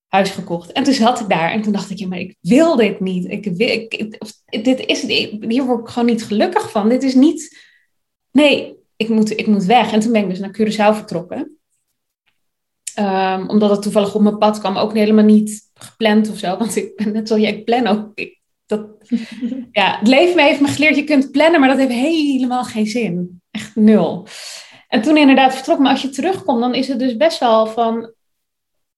[0.09, 0.73] Huis gekocht.
[0.73, 3.31] En toen zat ik daar en toen dacht ik, ja, maar ik wil dit niet.
[3.31, 4.19] Ik wil, ik,
[4.65, 6.89] dit is, hier word ik gewoon niet gelukkig van.
[6.89, 7.59] Dit is niet.
[8.31, 9.93] Nee, ik moet, ik moet weg.
[9.93, 11.59] En toen ben ik dus naar Curaçao vertrokken.
[12.95, 16.57] Ehm, omdat het toevallig op mijn pad kwam, ook helemaal niet gepland of zo.
[16.57, 18.11] Want ik ben net zoals jij, ik plan ook.
[18.15, 18.87] Ik, dat,
[19.73, 23.41] ja, het leven heeft me geleerd, je kunt plannen, maar dat heeft helemaal geen zin.
[23.51, 24.27] Echt nul.
[24.89, 28.13] En toen inderdaad vertrok, maar als je terugkomt, dan is het dus best wel van...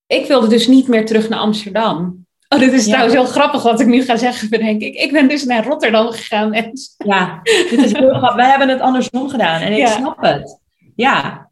[0.07, 2.27] Ik wilde dus niet meer terug naar Amsterdam.
[2.49, 2.91] Oh, dit is Ja.
[2.93, 4.95] trouwens heel grappig wat ik nu ga zeggen, bedenk ik.
[4.95, 6.73] Ik ben dus naar Rotterdam gegaan en
[7.05, 7.41] Ja.
[7.43, 8.35] Dit is heel grappig.
[8.35, 9.87] Wij hebben het andersom gedaan en ik Ja.
[9.87, 10.61] snap het.
[10.97, 11.46] Ja.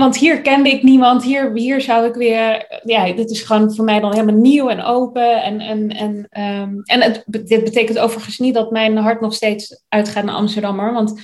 [0.00, 1.24] Want hier kende ik niemand.
[1.24, 2.80] Hier, hier zou ik weer.
[2.84, 5.42] Ja, dit is gewoon voor mij dan helemaal nieuw en open.
[5.42, 9.82] En, en, en, ehm, en het, dit betekent overigens niet dat mijn hart nog steeds
[9.88, 10.78] uitgaat naar Amsterdam.
[10.78, 11.20] Hoor, want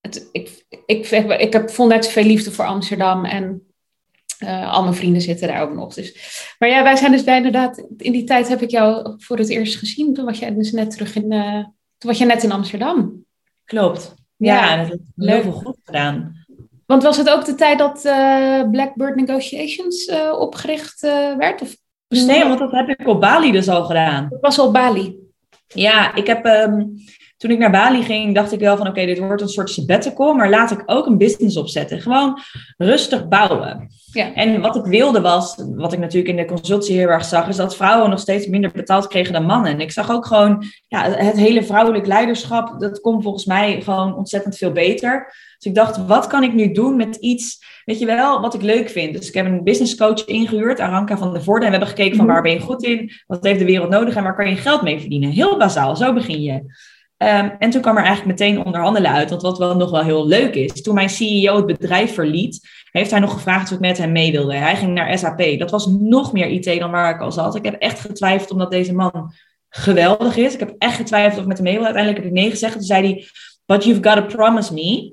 [0.00, 3.24] het, ik, ik, ik, ik heb vol net zoveel liefde voor Amsterdam.
[3.24, 3.62] En
[4.38, 5.94] eh, al mijn vrienden zitten daar ook nog.
[5.94, 6.38] Dus.
[6.58, 7.86] Maar ja, wij zijn dus bij inderdaad.
[7.96, 10.14] In die tijd heb ik jou voor het eerst gezien.
[10.14, 11.32] Toen was jij dus net terug in.
[11.32, 11.64] eh,
[11.98, 13.24] toen was je net in Amsterdam.
[13.64, 14.14] Klopt.
[14.36, 16.46] Ja, heeft heel veel goed gedaan.
[16.88, 21.62] Want was het ook de tijd dat eh, Blackbird Negotiations eh, opgericht eh, werd?
[21.62, 21.76] Of
[22.08, 24.26] Nee, want dat heb ik op Bali dus al gedaan.
[24.30, 25.16] Het was al Bali.
[25.66, 26.84] Ja, ik heb, ehm,
[27.38, 30.34] toen ik naar Bali ging, dacht ik wel van oké, dit wordt een soort sabbatical,
[30.34, 32.00] maar laat ik ook een business opzetten.
[32.00, 32.38] Gewoon
[32.76, 33.88] rustig bouwen.
[34.12, 34.34] Ja.
[34.34, 37.56] En wat ik wilde was, wat ik natuurlijk in de consultie heel erg zag, is
[37.56, 39.72] dat vrouwen nog steeds minder betaald kregen dan mannen.
[39.72, 44.16] En ik zag ook gewoon, ja, het hele vrouwelijk leiderschap, dat komt volgens mij gewoon
[44.16, 45.26] ontzettend veel beter.
[45.58, 48.62] Dus ik dacht, wat kan ik nu doen met iets, weet je wel, wat ik
[48.62, 49.14] leuk vind.
[49.18, 51.64] Dus ik heb een business coach ingehuurd, Aranka van der Voorde.
[51.66, 52.34] En we hebben gekeken van Mhm.
[52.34, 54.82] waar ben je goed in, wat heeft de wereld nodig en waar kan je geld
[54.82, 55.30] mee verdienen.
[55.30, 56.62] Heel bazaal, zo begin je.
[57.18, 59.30] Ehm, en toen kwam er eigenlijk meteen onderhandelen uit.
[59.30, 63.10] Want wat wel nog wel heel leuk is, toen mijn CEO het bedrijf verliet, heeft
[63.10, 64.54] hij nog gevraagd of ik met hem mee wilde.
[64.54, 65.58] Hij ging naar SAP.
[65.58, 67.54] Dat was nog meer IT dan waar ik al zat.
[67.54, 69.32] Ik heb echt getwijfeld omdat deze man
[69.68, 70.54] geweldig is.
[70.54, 71.94] Ik heb echt getwijfeld of ik met hem mee wilde.
[71.94, 72.72] Uiteindelijk heb ik nee gezegd.
[72.72, 73.26] Toen zei hij,
[73.66, 75.12] but you've got to promise me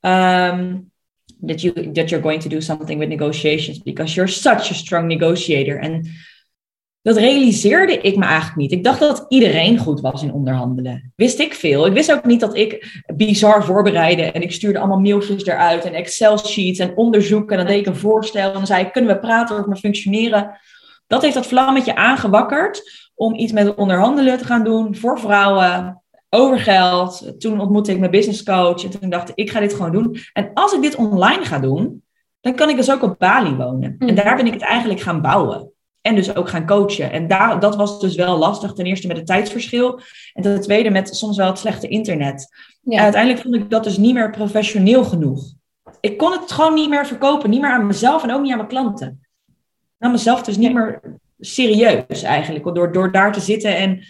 [0.00, 0.90] um,
[1.46, 5.06] that, you, that you're going to do something with negotiations because you're such a strong
[5.06, 5.78] negotiator.
[5.78, 6.04] En
[7.02, 8.72] dat realiseerde ik me eigenlijk niet.
[8.72, 11.12] Ik dacht dat iedereen goed was in onderhandelen.
[11.16, 11.86] Wist ik veel.
[11.86, 14.22] Ik wist ook niet dat ik bizar voorbereidde.
[14.22, 17.58] En ik stuurde allemaal mailtjes eruit en Excel-sheets en onderzoeken.
[17.58, 19.80] En dan deed ik een voorstel en dan zei ik, kunnen we praten over mijn
[19.80, 20.58] functioneren?
[21.06, 26.58] Dat heeft dat vlammetje aangewakkerd om iets met onderhandelen te gaan doen voor vrouwen, over
[26.58, 27.34] geld.
[27.38, 30.16] Toen ontmoette ik mijn business coach en toen dacht ik, ik ga dit gewoon doen.
[30.32, 32.02] En als ik dit online ga doen,
[32.40, 33.94] dan kan ik dus ook op Bali wonen.
[33.98, 35.72] En daar ben ik het eigenlijk gaan bouwen.
[36.00, 37.12] En dus ook gaan coachen.
[37.12, 38.72] En daar, dat was dus wel lastig.
[38.72, 40.00] Ten eerste met het tijdsverschil.
[40.32, 42.48] En ten tweede met soms wel het slechte internet.
[42.82, 42.96] Ja.
[42.96, 45.42] En uiteindelijk vond ik dat dus niet meer professioneel genoeg.
[46.00, 47.50] Ik kon het gewoon niet meer verkopen.
[47.50, 49.26] Niet meer aan mezelf en ook niet aan mijn klanten.
[49.98, 51.00] Aan mezelf dus niet meer
[51.38, 52.74] serieus eigenlijk.
[52.74, 54.04] Door, door daar te zitten en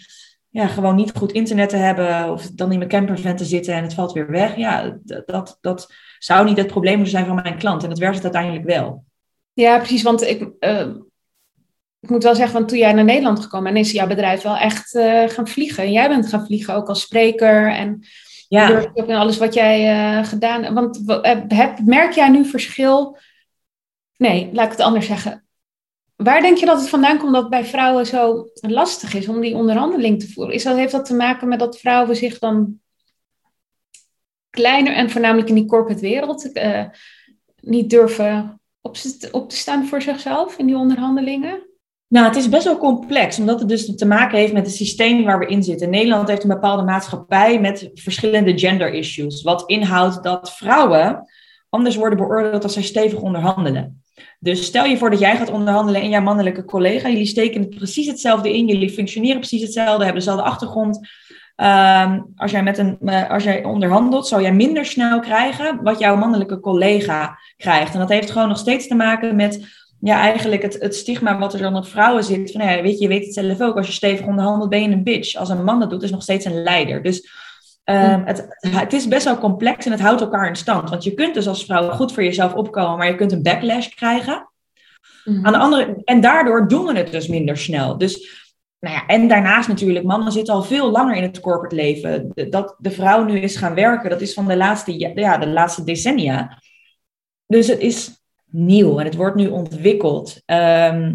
[0.49, 2.31] ja, gewoon niet goed internet te hebben.
[2.31, 4.55] Of dan in mijn campervan te zitten en het valt weer weg.
[4.55, 7.83] Ja, dat, dat zou niet het probleem moeten zijn van mijn klant.
[7.83, 9.03] En dat werd het uiteindelijk wel.
[9.53, 10.01] Ja, precies.
[10.01, 10.87] Want ik, uh,
[12.01, 14.57] ik moet wel zeggen, want toen jij naar Nederland gekomen bent, is jouw bedrijf wel
[14.57, 15.83] echt uh, gaan vliegen.
[15.83, 18.03] En jij bent gaan vliegen ook als spreker en
[18.47, 18.91] ja.
[18.93, 20.73] en alles wat jij uh, gedaan hebt.
[20.73, 21.01] Want
[21.47, 23.17] heb, merk jij nu verschil?
[24.17, 25.45] Nee, laat ik het anders zeggen.
[26.15, 29.55] Waar denk je dat het vandaan komt dat bij vrouwen zo lastig is om die
[29.55, 30.53] onderhandeling te voeren?
[30.53, 32.79] Is dat, heeft dat te maken met dat vrouwen zich dan
[34.49, 36.85] kleiner en voornamelijk in die corporate wereld uh,
[37.59, 38.97] niet durven op,
[39.31, 41.69] op te staan voor zichzelf in die onderhandelingen?
[42.11, 45.23] Nou, het is best wel complex, omdat het dus te maken heeft met het systeem
[45.23, 45.89] waar we in zitten.
[45.89, 49.41] Nederland heeft een bepaalde maatschappij met verschillende gender issues.
[49.41, 51.25] Wat inhoudt dat vrouwen
[51.69, 54.03] anders worden beoordeeld als zij stevig onderhandelen.
[54.39, 57.09] Dus stel je voor dat jij gaat onderhandelen en jouw mannelijke collega.
[57.09, 58.67] Jullie steken precies hetzelfde in.
[58.67, 61.07] Jullie functioneren precies hetzelfde, hebben dezelfde achtergrond.
[61.55, 65.99] Ehm, als, jij met een, eh, als jij onderhandelt, zou jij minder snel krijgen wat
[65.99, 67.93] jouw mannelijke collega krijgt.
[67.93, 71.53] En dat heeft gewoon nog steeds te maken met ja, eigenlijk het, het stigma wat
[71.53, 72.51] er dan op vrouwen zit.
[72.51, 73.77] Van, ja, weet je, je weet het zelf ook.
[73.77, 75.35] Als je stevig onderhandelt, ben je een bitch.
[75.35, 77.03] Als een man dat doet, is nog steeds een leider.
[77.03, 77.29] Dus
[77.83, 78.25] ehm, hm.
[78.25, 80.89] het, het is best wel complex en het houdt elkaar in stand.
[80.89, 83.87] Want je kunt dus als vrouw goed voor jezelf opkomen, maar je kunt een backlash
[83.87, 84.49] krijgen.
[85.25, 85.45] Mhm.
[85.45, 87.97] Aan de andere, en daardoor doen we het dus minder snel.
[87.97, 88.39] Dus
[88.79, 92.31] nou ja, en daarnaast natuurlijk, mannen zitten al veel langer in het corporate leven.
[92.49, 95.83] Dat de vrouw nu is gaan werken, dat is van de laatste, ja, de laatste
[95.83, 96.61] decennia.
[97.47, 98.20] Dus het is
[98.51, 100.41] nieuw en het wordt nu ontwikkeld.
[100.45, 101.13] Ehm,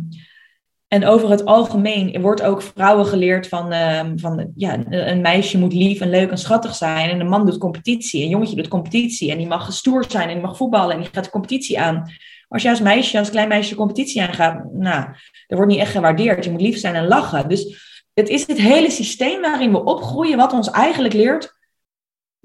[0.88, 5.72] en over het algemeen wordt ook vrouwen geleerd van, um, van ja, een meisje moet
[5.72, 7.10] lief en leuk en schattig zijn.
[7.10, 8.22] En een man doet competitie.
[8.22, 9.30] Een jongetje doet competitie.
[9.30, 12.10] En die mag gestoerd zijn en die mag voetballen en die gaat de competitie aan.
[12.48, 15.06] Als je als meisje, als klein meisje de competitie aangaat, nou,
[15.46, 16.44] dat wordt niet echt gewaardeerd.
[16.44, 17.48] Je moet lief zijn en lachen.
[17.48, 21.54] Dus het is het hele systeem waarin we opgroeien, wat ons eigenlijk leert.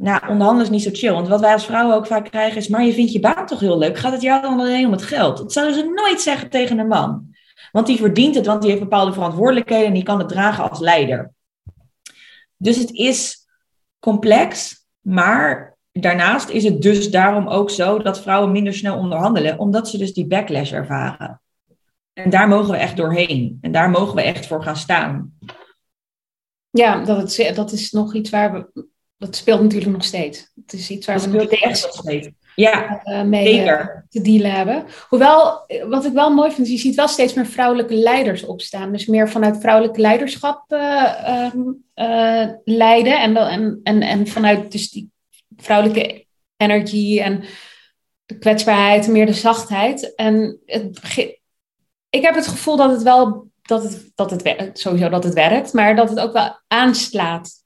[0.01, 1.13] Nou, onderhandelen is niet zo chill.
[1.13, 3.59] Want wat wij als vrouwen ook vaak krijgen is, maar je vindt je baan toch
[3.59, 3.97] heel leuk.
[3.97, 5.37] Gaat het jou dan alleen om het geld?
[5.37, 7.35] Dat zouden ze nooit zeggen tegen een man.
[7.71, 10.79] Want die verdient het, want die heeft bepaalde verantwoordelijkheden en die kan het dragen als
[10.79, 11.31] leider.
[12.57, 13.47] Dus het is
[13.99, 19.89] complex, maar daarnaast is het dus daarom ook zo dat vrouwen minder snel onderhandelen, omdat
[19.89, 21.41] ze dus die backlash ervaren.
[22.13, 23.57] En daar mogen we echt doorheen.
[23.61, 25.37] En daar mogen we echt voor gaan staan.
[26.69, 28.89] Ja, dat, het, dat is nog iets waar we.
[29.21, 30.51] Dat speelt natuurlijk nog steeds.
[30.65, 34.85] Het is iets waar dat we nog steeds ja, uh, mee uh, te dealen hebben.
[35.09, 38.91] Hoewel, wat ik wel mooi vind, is je ziet wel steeds meer vrouwelijke leiders opstaan.
[38.91, 41.51] Dus meer vanuit vrouwelijke leiderschap uh,
[42.63, 43.19] leiden.
[43.19, 45.11] En, en, en, en vanuit dus die
[45.57, 46.25] vrouwelijke
[46.57, 47.43] energie en
[48.25, 50.15] de kwetsbaarheid, meer de zachtheid.
[50.15, 50.99] En het
[52.09, 55.33] ik heb het gevoel dat het wel, dat het, dat het werkt, sowieso dat het
[55.33, 57.60] werkt, maar dat het ook wel aanslaat.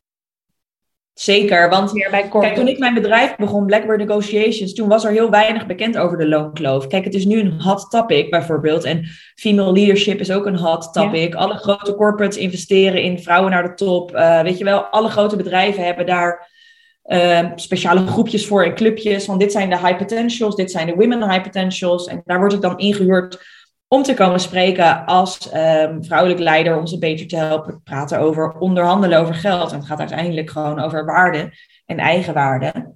[1.16, 5.66] Zeker, want kijk, toen ik mijn bedrijf begon, Blackbird Negotiations, toen was er heel weinig
[5.66, 6.88] bekend over de loonkloof.
[6.88, 8.84] Kijk, het is nu een hot topic bijvoorbeeld.
[8.84, 11.36] En female leadership is ook een hot topic.
[11.36, 14.16] Alle grote corporates investeren in vrouwen naar de top.
[14.16, 16.50] Uh, weet je wel, alle grote bedrijven hebben daar
[17.06, 19.26] uh, speciale groepjes voor en clubjes.
[19.26, 22.08] Want dit zijn de high potentials, dit zijn de women high potentials.
[22.08, 23.40] En daar wordt ik dan ingehuurd
[23.96, 28.52] om te komen spreken als um, vrouwelijk leider, om ze beter te helpen praten over
[28.52, 29.72] onderhandelen over geld.
[29.72, 31.54] En het gaat uiteindelijk gewoon over waarde
[31.86, 32.94] en eigenwaarde.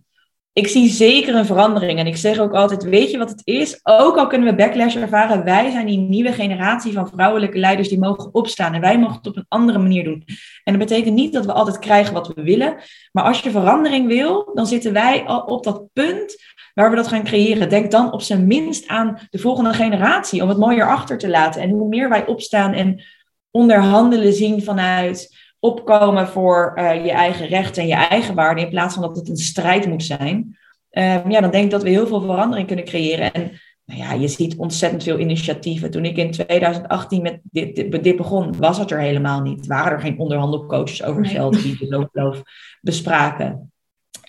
[0.60, 3.80] Ik zie zeker een verandering en ik zeg ook altijd, weet je wat het is?
[3.84, 8.00] Ook al kunnen we backlash ervaren, wij zijn die nieuwe generatie van vrouwelijke leiders die
[8.00, 10.24] mogen opstaan en wij mogen het op een andere manier doen.
[10.64, 12.76] En dat betekent niet dat we altijd krijgen wat we willen,
[13.12, 16.36] maar als je verandering wil, dan zitten wij al op dat punt
[16.74, 17.70] waar we dat gaan creëren.
[17.70, 21.62] Denk dan op zijn minst aan de volgende generatie om het mooier achter te laten.
[21.62, 23.04] En hoe meer wij opstaan en
[23.52, 28.94] onderhandelen zien vanuit opkomen voor uh, je eigen rechten en je eigen waarden, in plaats
[28.94, 30.58] van dat het een strijd moet zijn,
[30.92, 33.34] uh, ja, dan denk ik dat we heel veel verandering kunnen creëren.
[33.34, 33.52] En
[33.86, 35.92] nou ja, je ziet ontzettend veel initiatieven.
[35.92, 39.68] Toen ik in 2018 met dit, dit, dit begon, was het er helemaal niet.
[39.68, 42.42] Waren er geen onderhandelcoaches over geld die de loonkloof
[42.82, 43.72] bespraken.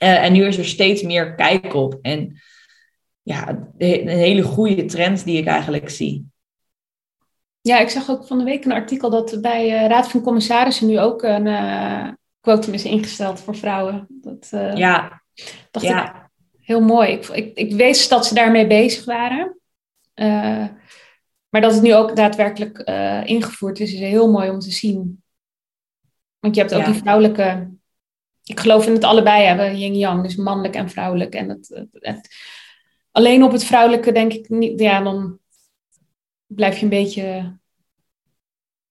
[0.03, 1.99] Uh, en nu is er steeds meer kijk op.
[2.03, 2.41] En
[3.23, 6.31] ja, een hele goede trend die ik eigenlijk zie.
[7.61, 10.87] Ja, ik zag ook van de week een artikel dat bij uh, Raad van Commissarissen
[10.87, 12.09] nu ook een uh,
[12.41, 14.07] quotum is ingesteld voor vrouwen.
[14.09, 15.23] Dat, uh, ja.
[15.71, 16.15] dacht ja.
[16.15, 16.29] ik
[16.61, 17.11] heel mooi.
[17.13, 19.59] Ik, ik, ik wist dat ze daarmee bezig waren.
[21.49, 22.79] maar dat het nu ook daadwerkelijk
[23.29, 25.23] ingevoerd is, is heel mooi om te zien.
[26.39, 26.91] Want je hebt ook ja.
[26.91, 27.69] die vrouwelijke
[28.51, 31.35] ik geloof in het allebei hebben, yin-yang, dus mannelijk en vrouwelijk.
[31.35, 32.29] En het, het,
[33.11, 35.39] alleen op het vrouwelijke denk ik niet, ja, dan
[36.55, 37.59] blijf je een beetje,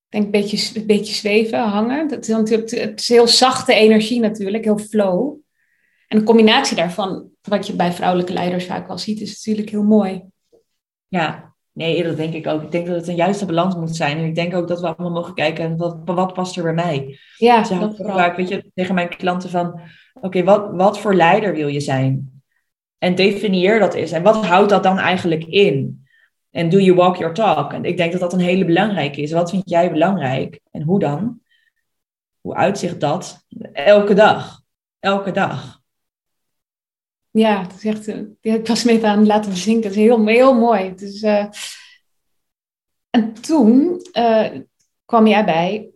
[0.09, 2.09] denk een beetje, een beetje zweven, hangen.
[2.09, 5.37] Het is, natuurlijk, het is heel zachte energie natuurlijk, heel flow.
[6.07, 9.83] En de combinatie daarvan, wat je bij vrouwelijke leiders vaak wel ziet, is natuurlijk heel
[9.83, 10.23] mooi.
[11.07, 12.61] Ja, Nee, dat denk ik ook.
[12.61, 14.17] Ik denk dat het een juiste balans moet zijn.
[14.17, 17.19] En ik denk ook dat we allemaal mogen kijken, wat, wat past er bij mij?
[17.37, 19.81] Ja, zeg dat vaak, weet je, tegen mijn klanten van,
[20.13, 22.41] oké, wat, wat voor leider wil je zijn?
[22.97, 24.11] En definieer dat eens.
[24.11, 26.07] En wat houdt dat dan eigenlijk in?
[26.51, 27.73] En do you walk your talk?
[27.73, 29.31] En ik denk dat dat een hele belangrijke is.
[29.31, 30.59] Wat vind jij belangrijk?
[30.71, 31.41] En hoe dan?
[32.41, 33.45] Hoe uitzicht dat?
[33.73, 34.61] Elke dag.
[34.99, 35.81] Elke dag.
[37.31, 39.89] Ja, het is echt, uh, ik was me even aan het laten zinken.
[39.89, 40.95] Het is heel, heel mooi.
[40.95, 41.21] Dus,
[43.09, 44.47] en toen uh,
[45.05, 45.89] kwam jij bij.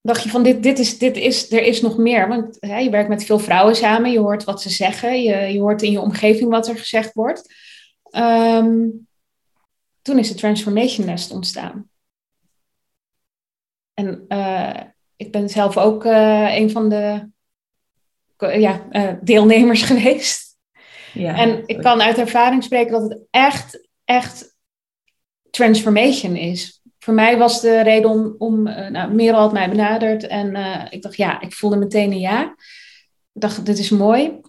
[0.00, 2.28] Dacht je van, dit, dit is, dit is, er is nog meer.
[2.28, 4.10] Want hè, je werkt met veel vrouwen samen.
[4.10, 5.22] Je hoort wat ze zeggen.
[5.22, 7.54] Je, je hoort in je omgeving wat er gezegd wordt.
[8.10, 9.06] Um,
[10.02, 11.90] toen is de Transformation Nest ontstaan.
[13.94, 14.80] En uh,
[15.16, 17.28] ik ben zelf ook uh, een van de
[18.36, 20.56] ja, uh, deelnemers geweest.
[21.12, 24.56] Ja, en ik kan uit ervaring spreken dat het echt, echt
[25.50, 26.82] transformation is.
[26.98, 30.56] Voor mij was de reden om, om nou, Merel had mij benaderd en
[30.90, 32.42] ik dacht ja, ik voelde meteen een ja.
[33.32, 34.40] Ik dacht, dit is mooi.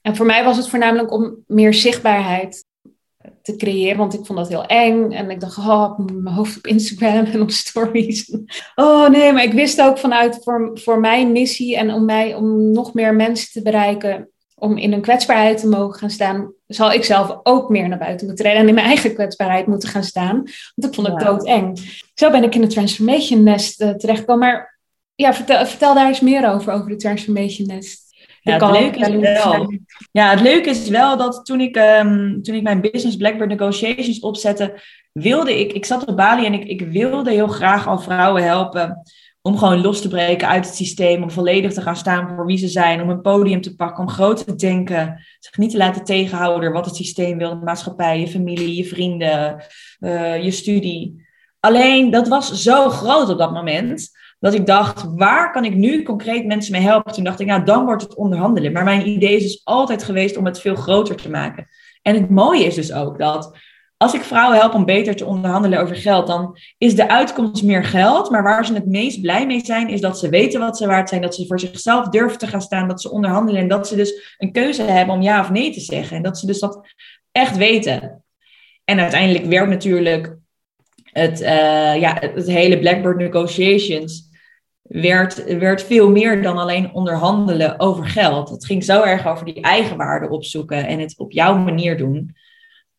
[0.00, 2.64] En voor mij was het voornamelijk om meer zichtbaarheid
[3.42, 5.10] te creëren, want ik vond dat heel eng.
[5.10, 8.36] En ik dacht, oh, mijn hoofd op Instagram en op stories.
[8.74, 12.72] Oh nee, maar ik wist ook vanuit voor, voor mijn missie en om mij om
[12.72, 17.04] nog meer mensen te bereiken, om in hun kwetsbaarheid te mogen gaan staan, zal ik
[17.04, 20.36] zelf ook meer naar buiten moeten treden en in mijn eigen kwetsbaarheid moeten gaan staan.
[20.74, 21.26] Want ik vond het ja.
[21.26, 21.78] doodeng.
[22.14, 24.48] Zo ben ik in de Transformation Nest uh, terechtgekomen.
[24.48, 24.80] Maar
[25.14, 28.01] ja, vertel, vertel daar eens meer over, over de Transformation Nest.
[28.42, 29.72] Ja, het leuke is wel,
[30.12, 34.20] ja, het leuke is wel dat toen ik, um, toen ik mijn business Blackbird Negotiations
[34.20, 34.80] opzette,
[35.12, 39.02] wilde ik, ik zat op Bali en ik, ik wilde heel graag al vrouwen helpen
[39.42, 42.58] om gewoon los te breken uit het systeem, om volledig te gaan staan voor wie
[42.58, 46.04] ze zijn, om een podium te pakken, om groot te denken, zich niet te laten
[46.04, 49.64] tegenhouden door wat het systeem wil, de maatschappij, je familie, je vrienden,
[50.00, 51.26] uh, je studie.
[51.60, 54.10] Alleen dat was zo groot op dat moment
[54.42, 57.12] dat ik dacht, waar kan ik nu concreet mensen mee helpen?
[57.12, 58.72] Toen dacht ik, nou, dan wordt het onderhandelen.
[58.72, 61.68] Maar mijn idee is dus altijd geweest om het veel groter te maken.
[62.02, 63.56] En het mooie is dus ook dat
[63.96, 67.84] als ik vrouwen help om beter te onderhandelen over geld, dan is de uitkomst meer
[67.84, 68.30] geld.
[68.30, 71.08] Maar waar ze het meest blij mee zijn, is dat ze weten wat ze waard
[71.08, 73.96] zijn, dat ze voor zichzelf durven te gaan staan, dat ze onderhandelen en dat ze
[73.96, 76.16] dus een keuze hebben om ja of nee te zeggen.
[76.16, 76.80] En dat ze dus dat
[77.32, 78.24] echt weten.
[78.84, 80.36] En uiteindelijk werkt natuurlijk
[81.04, 84.30] het, uh, ja, het hele Blackbird Negotiations
[84.82, 88.48] werd, werd veel meer dan alleen onderhandelen over geld.
[88.48, 92.36] Het ging zo erg over die eigenwaarde opzoeken en het op jouw manier doen.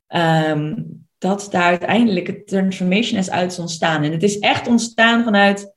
[0.08, 4.04] Um, dat daar uiteindelijk het transformation is uit ontstaan.
[4.04, 5.76] En het is echt ontstaan vanuit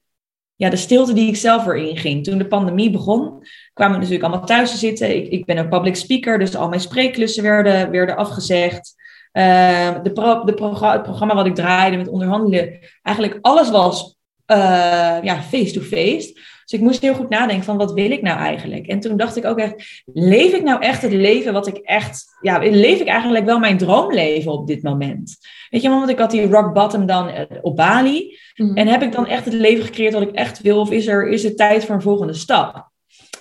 [0.56, 2.24] ja, de stilte die ik zelf erin ging.
[2.24, 5.16] Toen de pandemie begon, kwamen we natuurlijk allemaal thuis te zitten.
[5.16, 8.94] Ik, ik ben een public speaker, dus al mijn spreekklussen werden, werden afgezegd.
[9.32, 14.15] Uh, de pro, de het programma wat ik draaide met onderhandelen, eigenlijk alles was
[14.46, 16.32] uh, ja, face-to-face.
[16.66, 18.86] Dus ik moest heel goed nadenken van wat wil ik nou eigenlijk?
[18.86, 22.24] En toen dacht ik ook echt, leef ik nou echt het leven wat ik echt,
[22.40, 25.36] ja, leef ik eigenlijk wel mijn droomleven op dit moment?
[25.70, 28.38] Weet je, want ik had die rock bottom dan eh, op Bali.
[28.54, 28.76] Mhm.
[28.76, 30.80] En heb ik dan echt het leven gecreëerd wat ik echt wil?
[30.80, 32.90] Of is er is het tijd voor een volgende stap?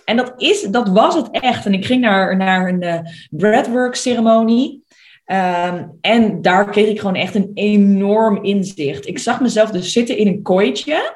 [0.06, 1.66] En dat, is, dat was het echt.
[1.66, 4.84] En ik ging naar, naar een uh, breathwork ceremonie.
[5.26, 9.08] Um, en daar kreeg ik gewoon echt een enorm inzicht.
[9.08, 11.16] Ik zag mezelf dus zitten in een kooitje.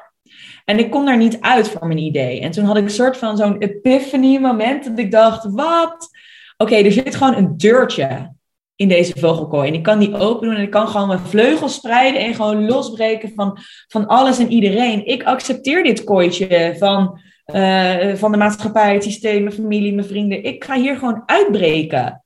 [0.64, 2.40] En ik kon daar niet uit voor mijn idee.
[2.40, 4.84] En toen had ik een soort van zo'n epiphany moment.
[4.84, 6.08] Dat ik dacht, wat?
[6.56, 8.32] Oké, er zit gewoon een deurtje
[8.76, 9.68] in deze vogelkooi.
[9.68, 12.66] En ik kan die open doen en ik kan gewoon mijn vleugels spreiden en gewoon
[12.66, 15.06] losbreken van, van alles en iedereen.
[15.06, 17.20] Ik accepteer dit kooitje van,
[17.54, 20.44] uh, van de maatschappij, het systeem, mijn familie, mijn vrienden.
[20.44, 22.24] Ik ga hier gewoon uitbreken.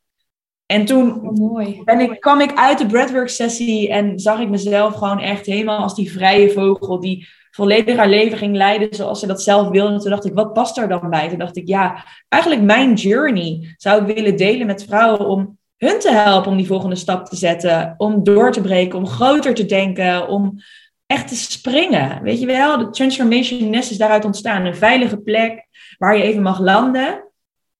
[0.66, 1.82] En toen oh, mooi.
[1.84, 5.78] Ben ik, kwam ik uit de breathwork sessie en zag ik mezelf gewoon echt helemaal
[5.78, 9.92] als die vrije vogel die volledig haar leven ging leiden zoals ze dat zelf wilde.
[9.92, 11.28] En toen dacht ik, wat past er dan bij?
[11.28, 15.98] Toen dacht ik, ja, eigenlijk mijn journey zou ik willen delen met vrouwen om hun
[15.98, 19.66] te helpen om die volgende stap te zetten, om door te breken, om groter te
[19.66, 20.58] denken, om
[21.06, 22.22] echt te springen.
[22.22, 24.64] Weet je wel, de Transformation Nest is daaruit ontstaan.
[24.64, 25.66] Een veilige plek
[25.98, 27.23] waar je even mag landen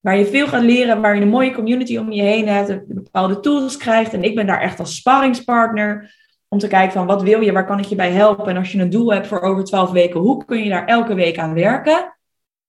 [0.04, 3.40] waar je veel gaat leren, waar je een mooie community om je heen hebt, bepaalde
[3.40, 4.12] tools krijgt.
[4.12, 6.14] En ik ben daar echt als sparringspartner
[6.48, 8.46] om te kijken van wat wil je, waar kan ik je bij helpen.
[8.46, 11.14] En als je een doel hebt voor over twaalf weken, hoe kun je daar elke
[11.14, 12.16] week aan werken?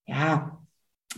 [0.03, 0.51] Ja,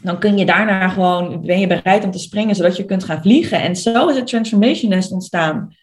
[0.02, 3.22] dan kun je daarna gewoon, ben je bereid om te springen, zodat je kunt gaan
[3.22, 3.62] vliegen.
[3.62, 5.76] En zo is het Transformation Nest ontstaan.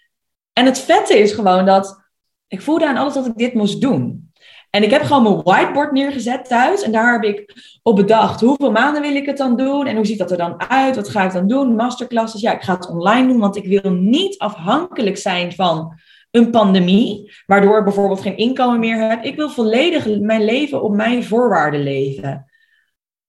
[0.53, 2.03] En het vette is gewoon dat
[2.49, 4.23] ik voelde aan alles dat ik dit moest doen.
[4.74, 6.82] En ik heb gewoon mijn whiteboard neergezet thuis.
[6.82, 9.87] En daar heb ik op bedacht, hoeveel maanden wil ik het dan doen?
[9.87, 10.96] En hoe ziet dat er dan uit?
[10.96, 11.74] Wat ga ik dan doen?
[11.74, 12.40] Masterclasses?
[12.40, 15.94] Ja, ik ga het online doen, want ik wil niet afhankelijk zijn van
[16.30, 19.24] een pandemie, waardoor ik bijvoorbeeld geen inkomen meer heb.
[19.24, 22.44] Ik wil volledig mijn leven op mijn voorwaarden leven.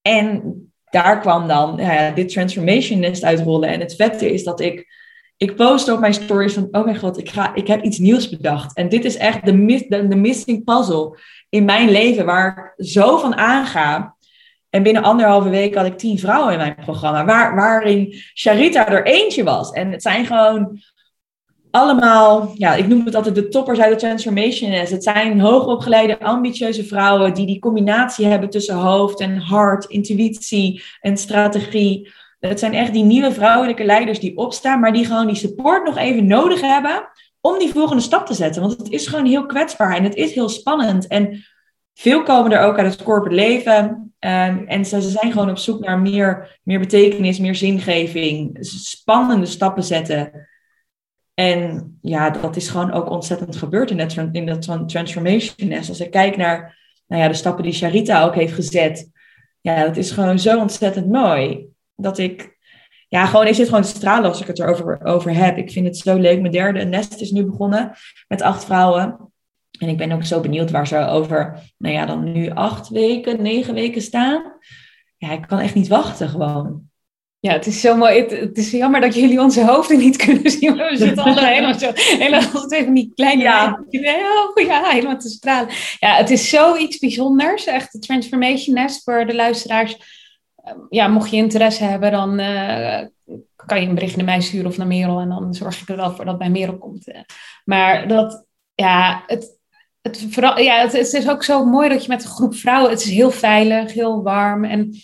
[0.02, 0.56] En
[0.90, 3.70] daar kwam dan ja, dit Transformation Nest uitrollen.
[3.70, 4.88] En het vette is dat ik
[5.38, 8.30] ik post op mijn stories van, oh mijn god, ik, ga, ik heb iets nieuws
[8.30, 8.76] bedacht.
[8.76, 11.18] En dit is echt de, de, de missing puzzle
[11.50, 14.16] in mijn leven waar ik zo van aanga.
[14.70, 19.06] En binnen anderhalve week had ik tien vrouwen in mijn programma, waar, waarin Sharita er
[19.06, 19.72] eentje was.
[19.72, 20.80] En het zijn gewoon
[21.72, 26.84] allemaal, ja, ik noem het altijd de toppers uit de Transformation Het zijn hoogopgeleide, ambitieuze
[26.84, 32.14] vrouwen die die combinatie hebben tussen hoofd en hart, intuïtie en strategie.
[32.40, 35.98] Het zijn echt die nieuwe vrouwelijke leiders die opstaan, maar die gewoon die support nog
[35.98, 37.08] even nodig hebben
[37.42, 38.62] om die volgende stap te zetten.
[38.62, 41.08] Want het is gewoon heel kwetsbaar en het is heel spannend.
[41.08, 41.46] En
[41.94, 44.14] veel komen er ook uit het corporate leven.
[44.20, 49.84] Ehm, en ze, zijn gewoon op zoek naar meer, meer betekenis, meer zingeving, spannende stappen
[49.84, 50.48] zetten.
[51.34, 55.74] En ja, dat is gewoon ook ontzettend gebeurd in dat, in dat tran- transformation.
[55.74, 56.78] Als ik kijk naar
[57.08, 59.10] nou ja, de stappen die Sharita ook heeft gezet.
[59.62, 61.68] Ja, dat is gewoon zo ontzettend mooi.
[61.96, 62.58] Dat ik,
[63.08, 65.58] ja, gewoon, ik zit gewoon te stralen als ik het erover over heb.
[65.58, 66.40] Ik vind het zo leuk.
[66.40, 67.92] Mijn derde nest is nu begonnen
[68.28, 69.34] met acht vrouwen.
[69.80, 73.42] En ik ben ook zo benieuwd waar ze over, nou ja, dan nu acht weken,
[73.42, 74.54] negen weken staan.
[75.18, 76.90] Ja, ik kan echt niet wachten gewoon.
[77.46, 78.20] Ja, het is zo mooi.
[78.20, 80.76] Het, het is jammer dat jullie onze hoofden niet kunnen zien.
[80.76, 81.92] Maar we zitten allemaal helemaal zo.
[81.94, 83.44] Helemaal even die kleine.
[83.44, 83.86] Ja.
[83.90, 85.70] Oh, ja, helemaal te stralen.
[86.00, 87.66] Ja, het is zoiets bijzonders.
[87.66, 89.98] Echt de Transformation Nest voor de luisteraars.
[90.90, 93.08] Ja, mocht je interesse hebben, dan eh,
[93.66, 95.20] kan je een bericht naar mij sturen of naar Merel.
[95.20, 97.08] En dan zorg ik er wel voor dat bij Merel komt.
[97.08, 97.20] eh.
[97.66, 98.46] Maar dat,
[98.76, 99.60] ja, het,
[100.02, 102.90] het, vooral, ja, het, het is ook zo mooi dat je met een groep vrouwen.
[102.92, 104.64] Het is heel veilig, heel warm.
[104.66, 104.96] En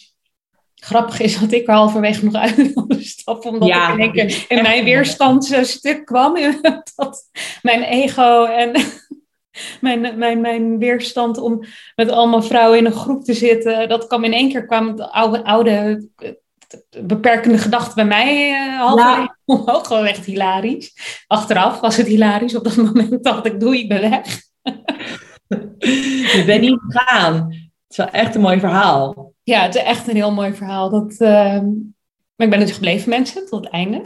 [0.76, 3.51] grappig is dat ik er halverwege nog uit wilde stappen.
[3.51, 4.84] Omdat Ja, ik in, één keer in mijn mooi.
[4.84, 6.34] weerstandsstuk kwam.
[6.95, 7.30] dat
[7.62, 8.72] mijn ego en
[9.82, 11.64] mijn, mijn, mijn weerstand om
[11.95, 13.89] met allemaal vrouwen in een groep te zitten.
[13.89, 16.32] Dat kwam in één keer kwam de oude, oude eh,
[17.06, 19.88] beperkende gedachte bij mij eh halverwege omhoog.
[19.88, 20.93] Gewoon echt hilarisch.
[21.28, 22.56] Achteraf was het hilarisch.
[22.56, 24.39] Op dat moment dacht ik, doe ik ben weg.
[26.36, 27.34] Je bent niet gegaan.
[27.34, 29.34] Het is wel echt een mooi verhaal.
[29.43, 30.89] Ja, het is echt een heel mooi verhaal.
[30.89, 31.68] Dat, ehm,
[32.42, 34.02] maar ik ben dus gebleven, mensen, tot het einde.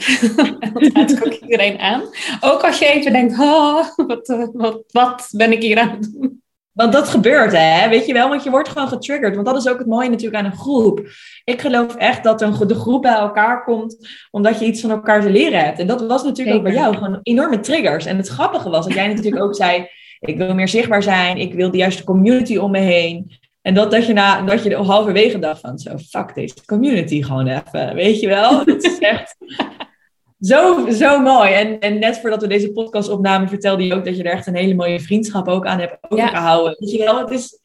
[0.59, 2.01] en dat raad ik ook iedereen aan.
[2.39, 6.13] Ook als je even denkt, oh, wat, eh, wat, wat ben ik hier aan het
[6.13, 6.43] doen?
[6.71, 7.89] Want dat gebeurt, hè?
[7.89, 8.29] Weet je wel?
[8.29, 9.35] Want je wordt gewoon getriggerd.
[9.35, 11.07] Want dat is ook het mooie natuurlijk aan een groep.
[11.43, 15.21] Ik geloof echt dat een, de groep bij elkaar komt omdat je iets van elkaar
[15.21, 15.79] te leren hebt.
[15.79, 18.05] En dat was natuurlijk ook bij jou gewoon enorme triggers.
[18.05, 19.87] En het grappige was dat jij natuurlijk ook zei:
[20.19, 23.43] ik wil meer zichtbaar zijn, ik wil de juiste community om me heen.
[23.65, 27.47] En dat, dat je na dat je halverwege dacht van zo, fuck deze community gewoon
[27.47, 27.95] even.
[27.95, 28.59] Weet je wel?
[28.65, 29.35] Het is echt
[30.49, 31.51] zo, zo mooi.
[31.51, 34.47] En, en net voordat we deze podcast opnamen, vertelde je ook dat je er echt
[34.47, 36.75] een hele mooie vriendschap ook aan hebt overgehouden.
[36.79, 37.19] Weet je wel?
[37.19, 37.59] Het is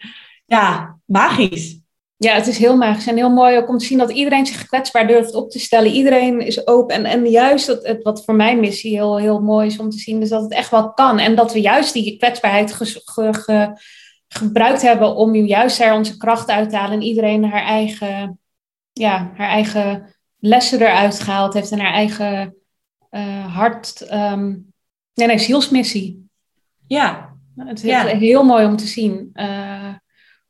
[0.46, 1.78] ja, magisch.
[2.16, 4.66] Ja, het is heel magisch en heel mooi ook om te zien dat iedereen zich
[4.66, 5.92] kwetsbaar durft op te stellen.
[5.92, 6.94] Iedereen is open.
[6.94, 9.98] En, en juist dat, het, wat voor mijn missie heel, heel mooi is om te
[9.98, 11.18] zien, is dat het echt wel kan.
[11.18, 13.78] En dat we juist die kwetsbaarheid ge- ge-
[14.32, 16.92] gebruikt hebben om juist daar onze kracht uit te halen.
[16.94, 18.38] En iedereen haar eigen,
[18.92, 22.54] ja, haar eigen lessen eruit gehaald heeft en haar eigen
[23.10, 24.46] eh, hart, ehm,
[25.14, 26.28] nee, nee, zielsmissie.
[26.86, 28.06] Ja, Het is Ja.
[28.06, 29.94] heel mooi om te zien eh,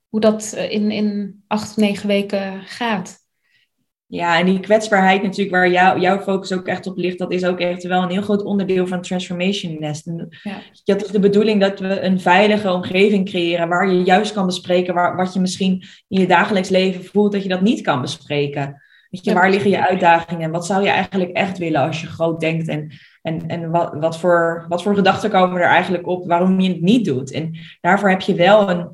[0.08, 3.18] hoe dat eh, in, in acht, negen weken gaat.
[4.12, 7.44] Ja, en die kwetsbaarheid natuurlijk, waar jou, jouw focus ook echt op ligt, dat is
[7.44, 10.06] ook echt wel een heel groot onderdeel van Transformation Nest.
[10.06, 10.62] En Ja.
[10.84, 14.94] Dat is de bedoeling dat we een veilige omgeving creëren waar je juist kan bespreken
[14.94, 18.82] waar, wat je misschien in je dagelijks leven voelt dat je dat niet kan bespreken.
[19.10, 22.06] Weet je, waar liggen je uitdagingen en wat zou je eigenlijk echt willen als je
[22.06, 22.92] groot denkt en,
[23.22, 26.80] en, en wat, wat, voor, wat voor gedachten komen er eigenlijk op waarom je het
[26.80, 27.32] niet doet.
[27.32, 28.88] En daarvoor heb je wel een,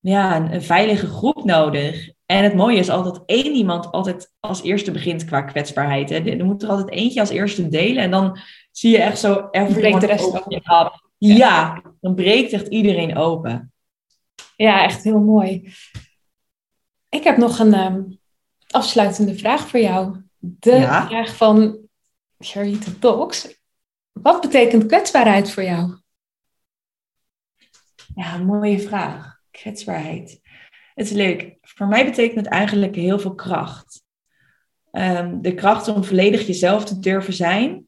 [0.00, 2.16] ja, een, een veilige groep nodig.
[2.30, 6.08] En het mooie is altijd één iemand altijd als eerste begint qua kwetsbaarheid.
[6.10, 6.16] Hè.
[6.16, 8.02] Er moet er altijd eentje als eerste delen.
[8.02, 8.38] En dan
[8.72, 10.56] zie je echt zo everyone de rest open.
[10.56, 11.06] up.
[11.18, 13.72] Ja, dan breekt echt iedereen open.
[14.56, 15.72] ja, echt heel mooi.
[17.08, 18.02] Ik heb nog een ehm,
[18.70, 20.22] afsluitende vraag voor jou.
[20.38, 21.06] De Ja.
[21.06, 21.78] vraag van
[22.38, 23.60] Charita Talks.
[24.12, 25.96] Wat betekent kwetsbaarheid voor jou?
[28.14, 29.40] Ja, mooie vraag.
[29.50, 30.40] Kwetsbaarheid.
[30.98, 31.56] Het is leuk.
[31.60, 34.02] Voor mij betekent het eigenlijk heel veel kracht.
[34.90, 37.86] Ehm, de kracht om volledig jezelf te durven zijn.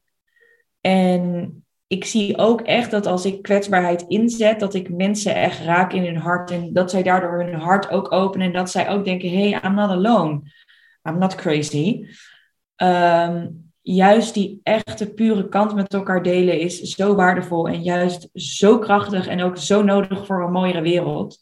[0.81, 5.93] En ik zie ook echt dat als ik kwetsbaarheid inzet, dat ik mensen echt raak
[5.93, 6.51] in hun hart.
[6.51, 8.47] En dat zij daardoor hun hart ook openen.
[8.47, 10.41] En dat zij ook denken, hey, I'm not alone.
[11.09, 12.05] I'm not crazy.
[12.75, 13.47] Ehm,
[13.81, 17.67] juist die echte pure kant met elkaar delen is zo waardevol.
[17.67, 21.39] En juist zo krachtig en ook zo nodig voor een mooiere wereld.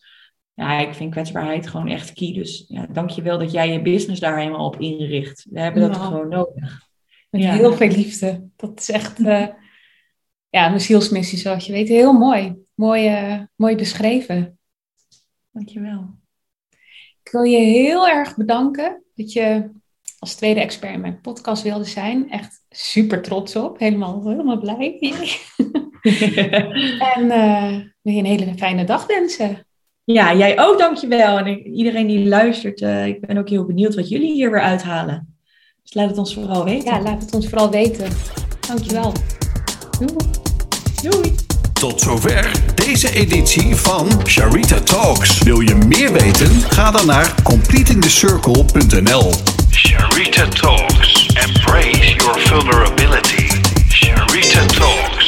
[0.59, 2.33] Ja, ik vind kwetsbaarheid gewoon echt key.
[2.33, 5.45] Dus ja, dank je wel dat jij je business daar helemaal op inricht.
[5.49, 6.03] We hebben dat Nou.
[6.03, 6.87] gewoon nodig.
[7.29, 7.53] Met Ja.
[7.53, 8.49] heel veel liefde.
[8.55, 9.47] Dat is echt eh,
[10.49, 11.87] ja, mijn zielsmissie, zoals je weet.
[11.87, 12.55] Heel mooi.
[12.73, 14.59] Mooi, eh, mooi beschreven.
[15.51, 16.17] Dank je wel.
[17.23, 19.69] Ik wil je heel erg bedanken dat je
[20.19, 22.29] als tweede expert in mijn podcast wilde zijn.
[22.31, 23.79] Echt super trots op.
[23.79, 24.97] Helemaal, helemaal blij.
[27.15, 29.67] En eh, wil je een hele fijne dag wensen.
[30.13, 31.37] Ja, jij ook, dankjewel.
[31.37, 35.35] En iedereen die luistert, uh, ik ben ook heel benieuwd wat jullie hier weer uithalen.
[35.83, 36.93] Dus laat het ons vooral weten.
[36.93, 38.07] Ja, laat het ons vooral weten.
[38.67, 39.13] Dankjewel.
[39.99, 40.15] Doei.
[41.01, 41.35] Doei.
[41.73, 45.43] Tot zover deze editie van Sharita Talks.
[45.43, 46.47] Wil je meer weten?
[46.47, 49.31] Ga dan naar completingthecircle.nl.
[49.71, 51.25] Sharita Talks.
[51.25, 53.47] Embrace your vulnerability.
[53.89, 55.18] Sharita Talks.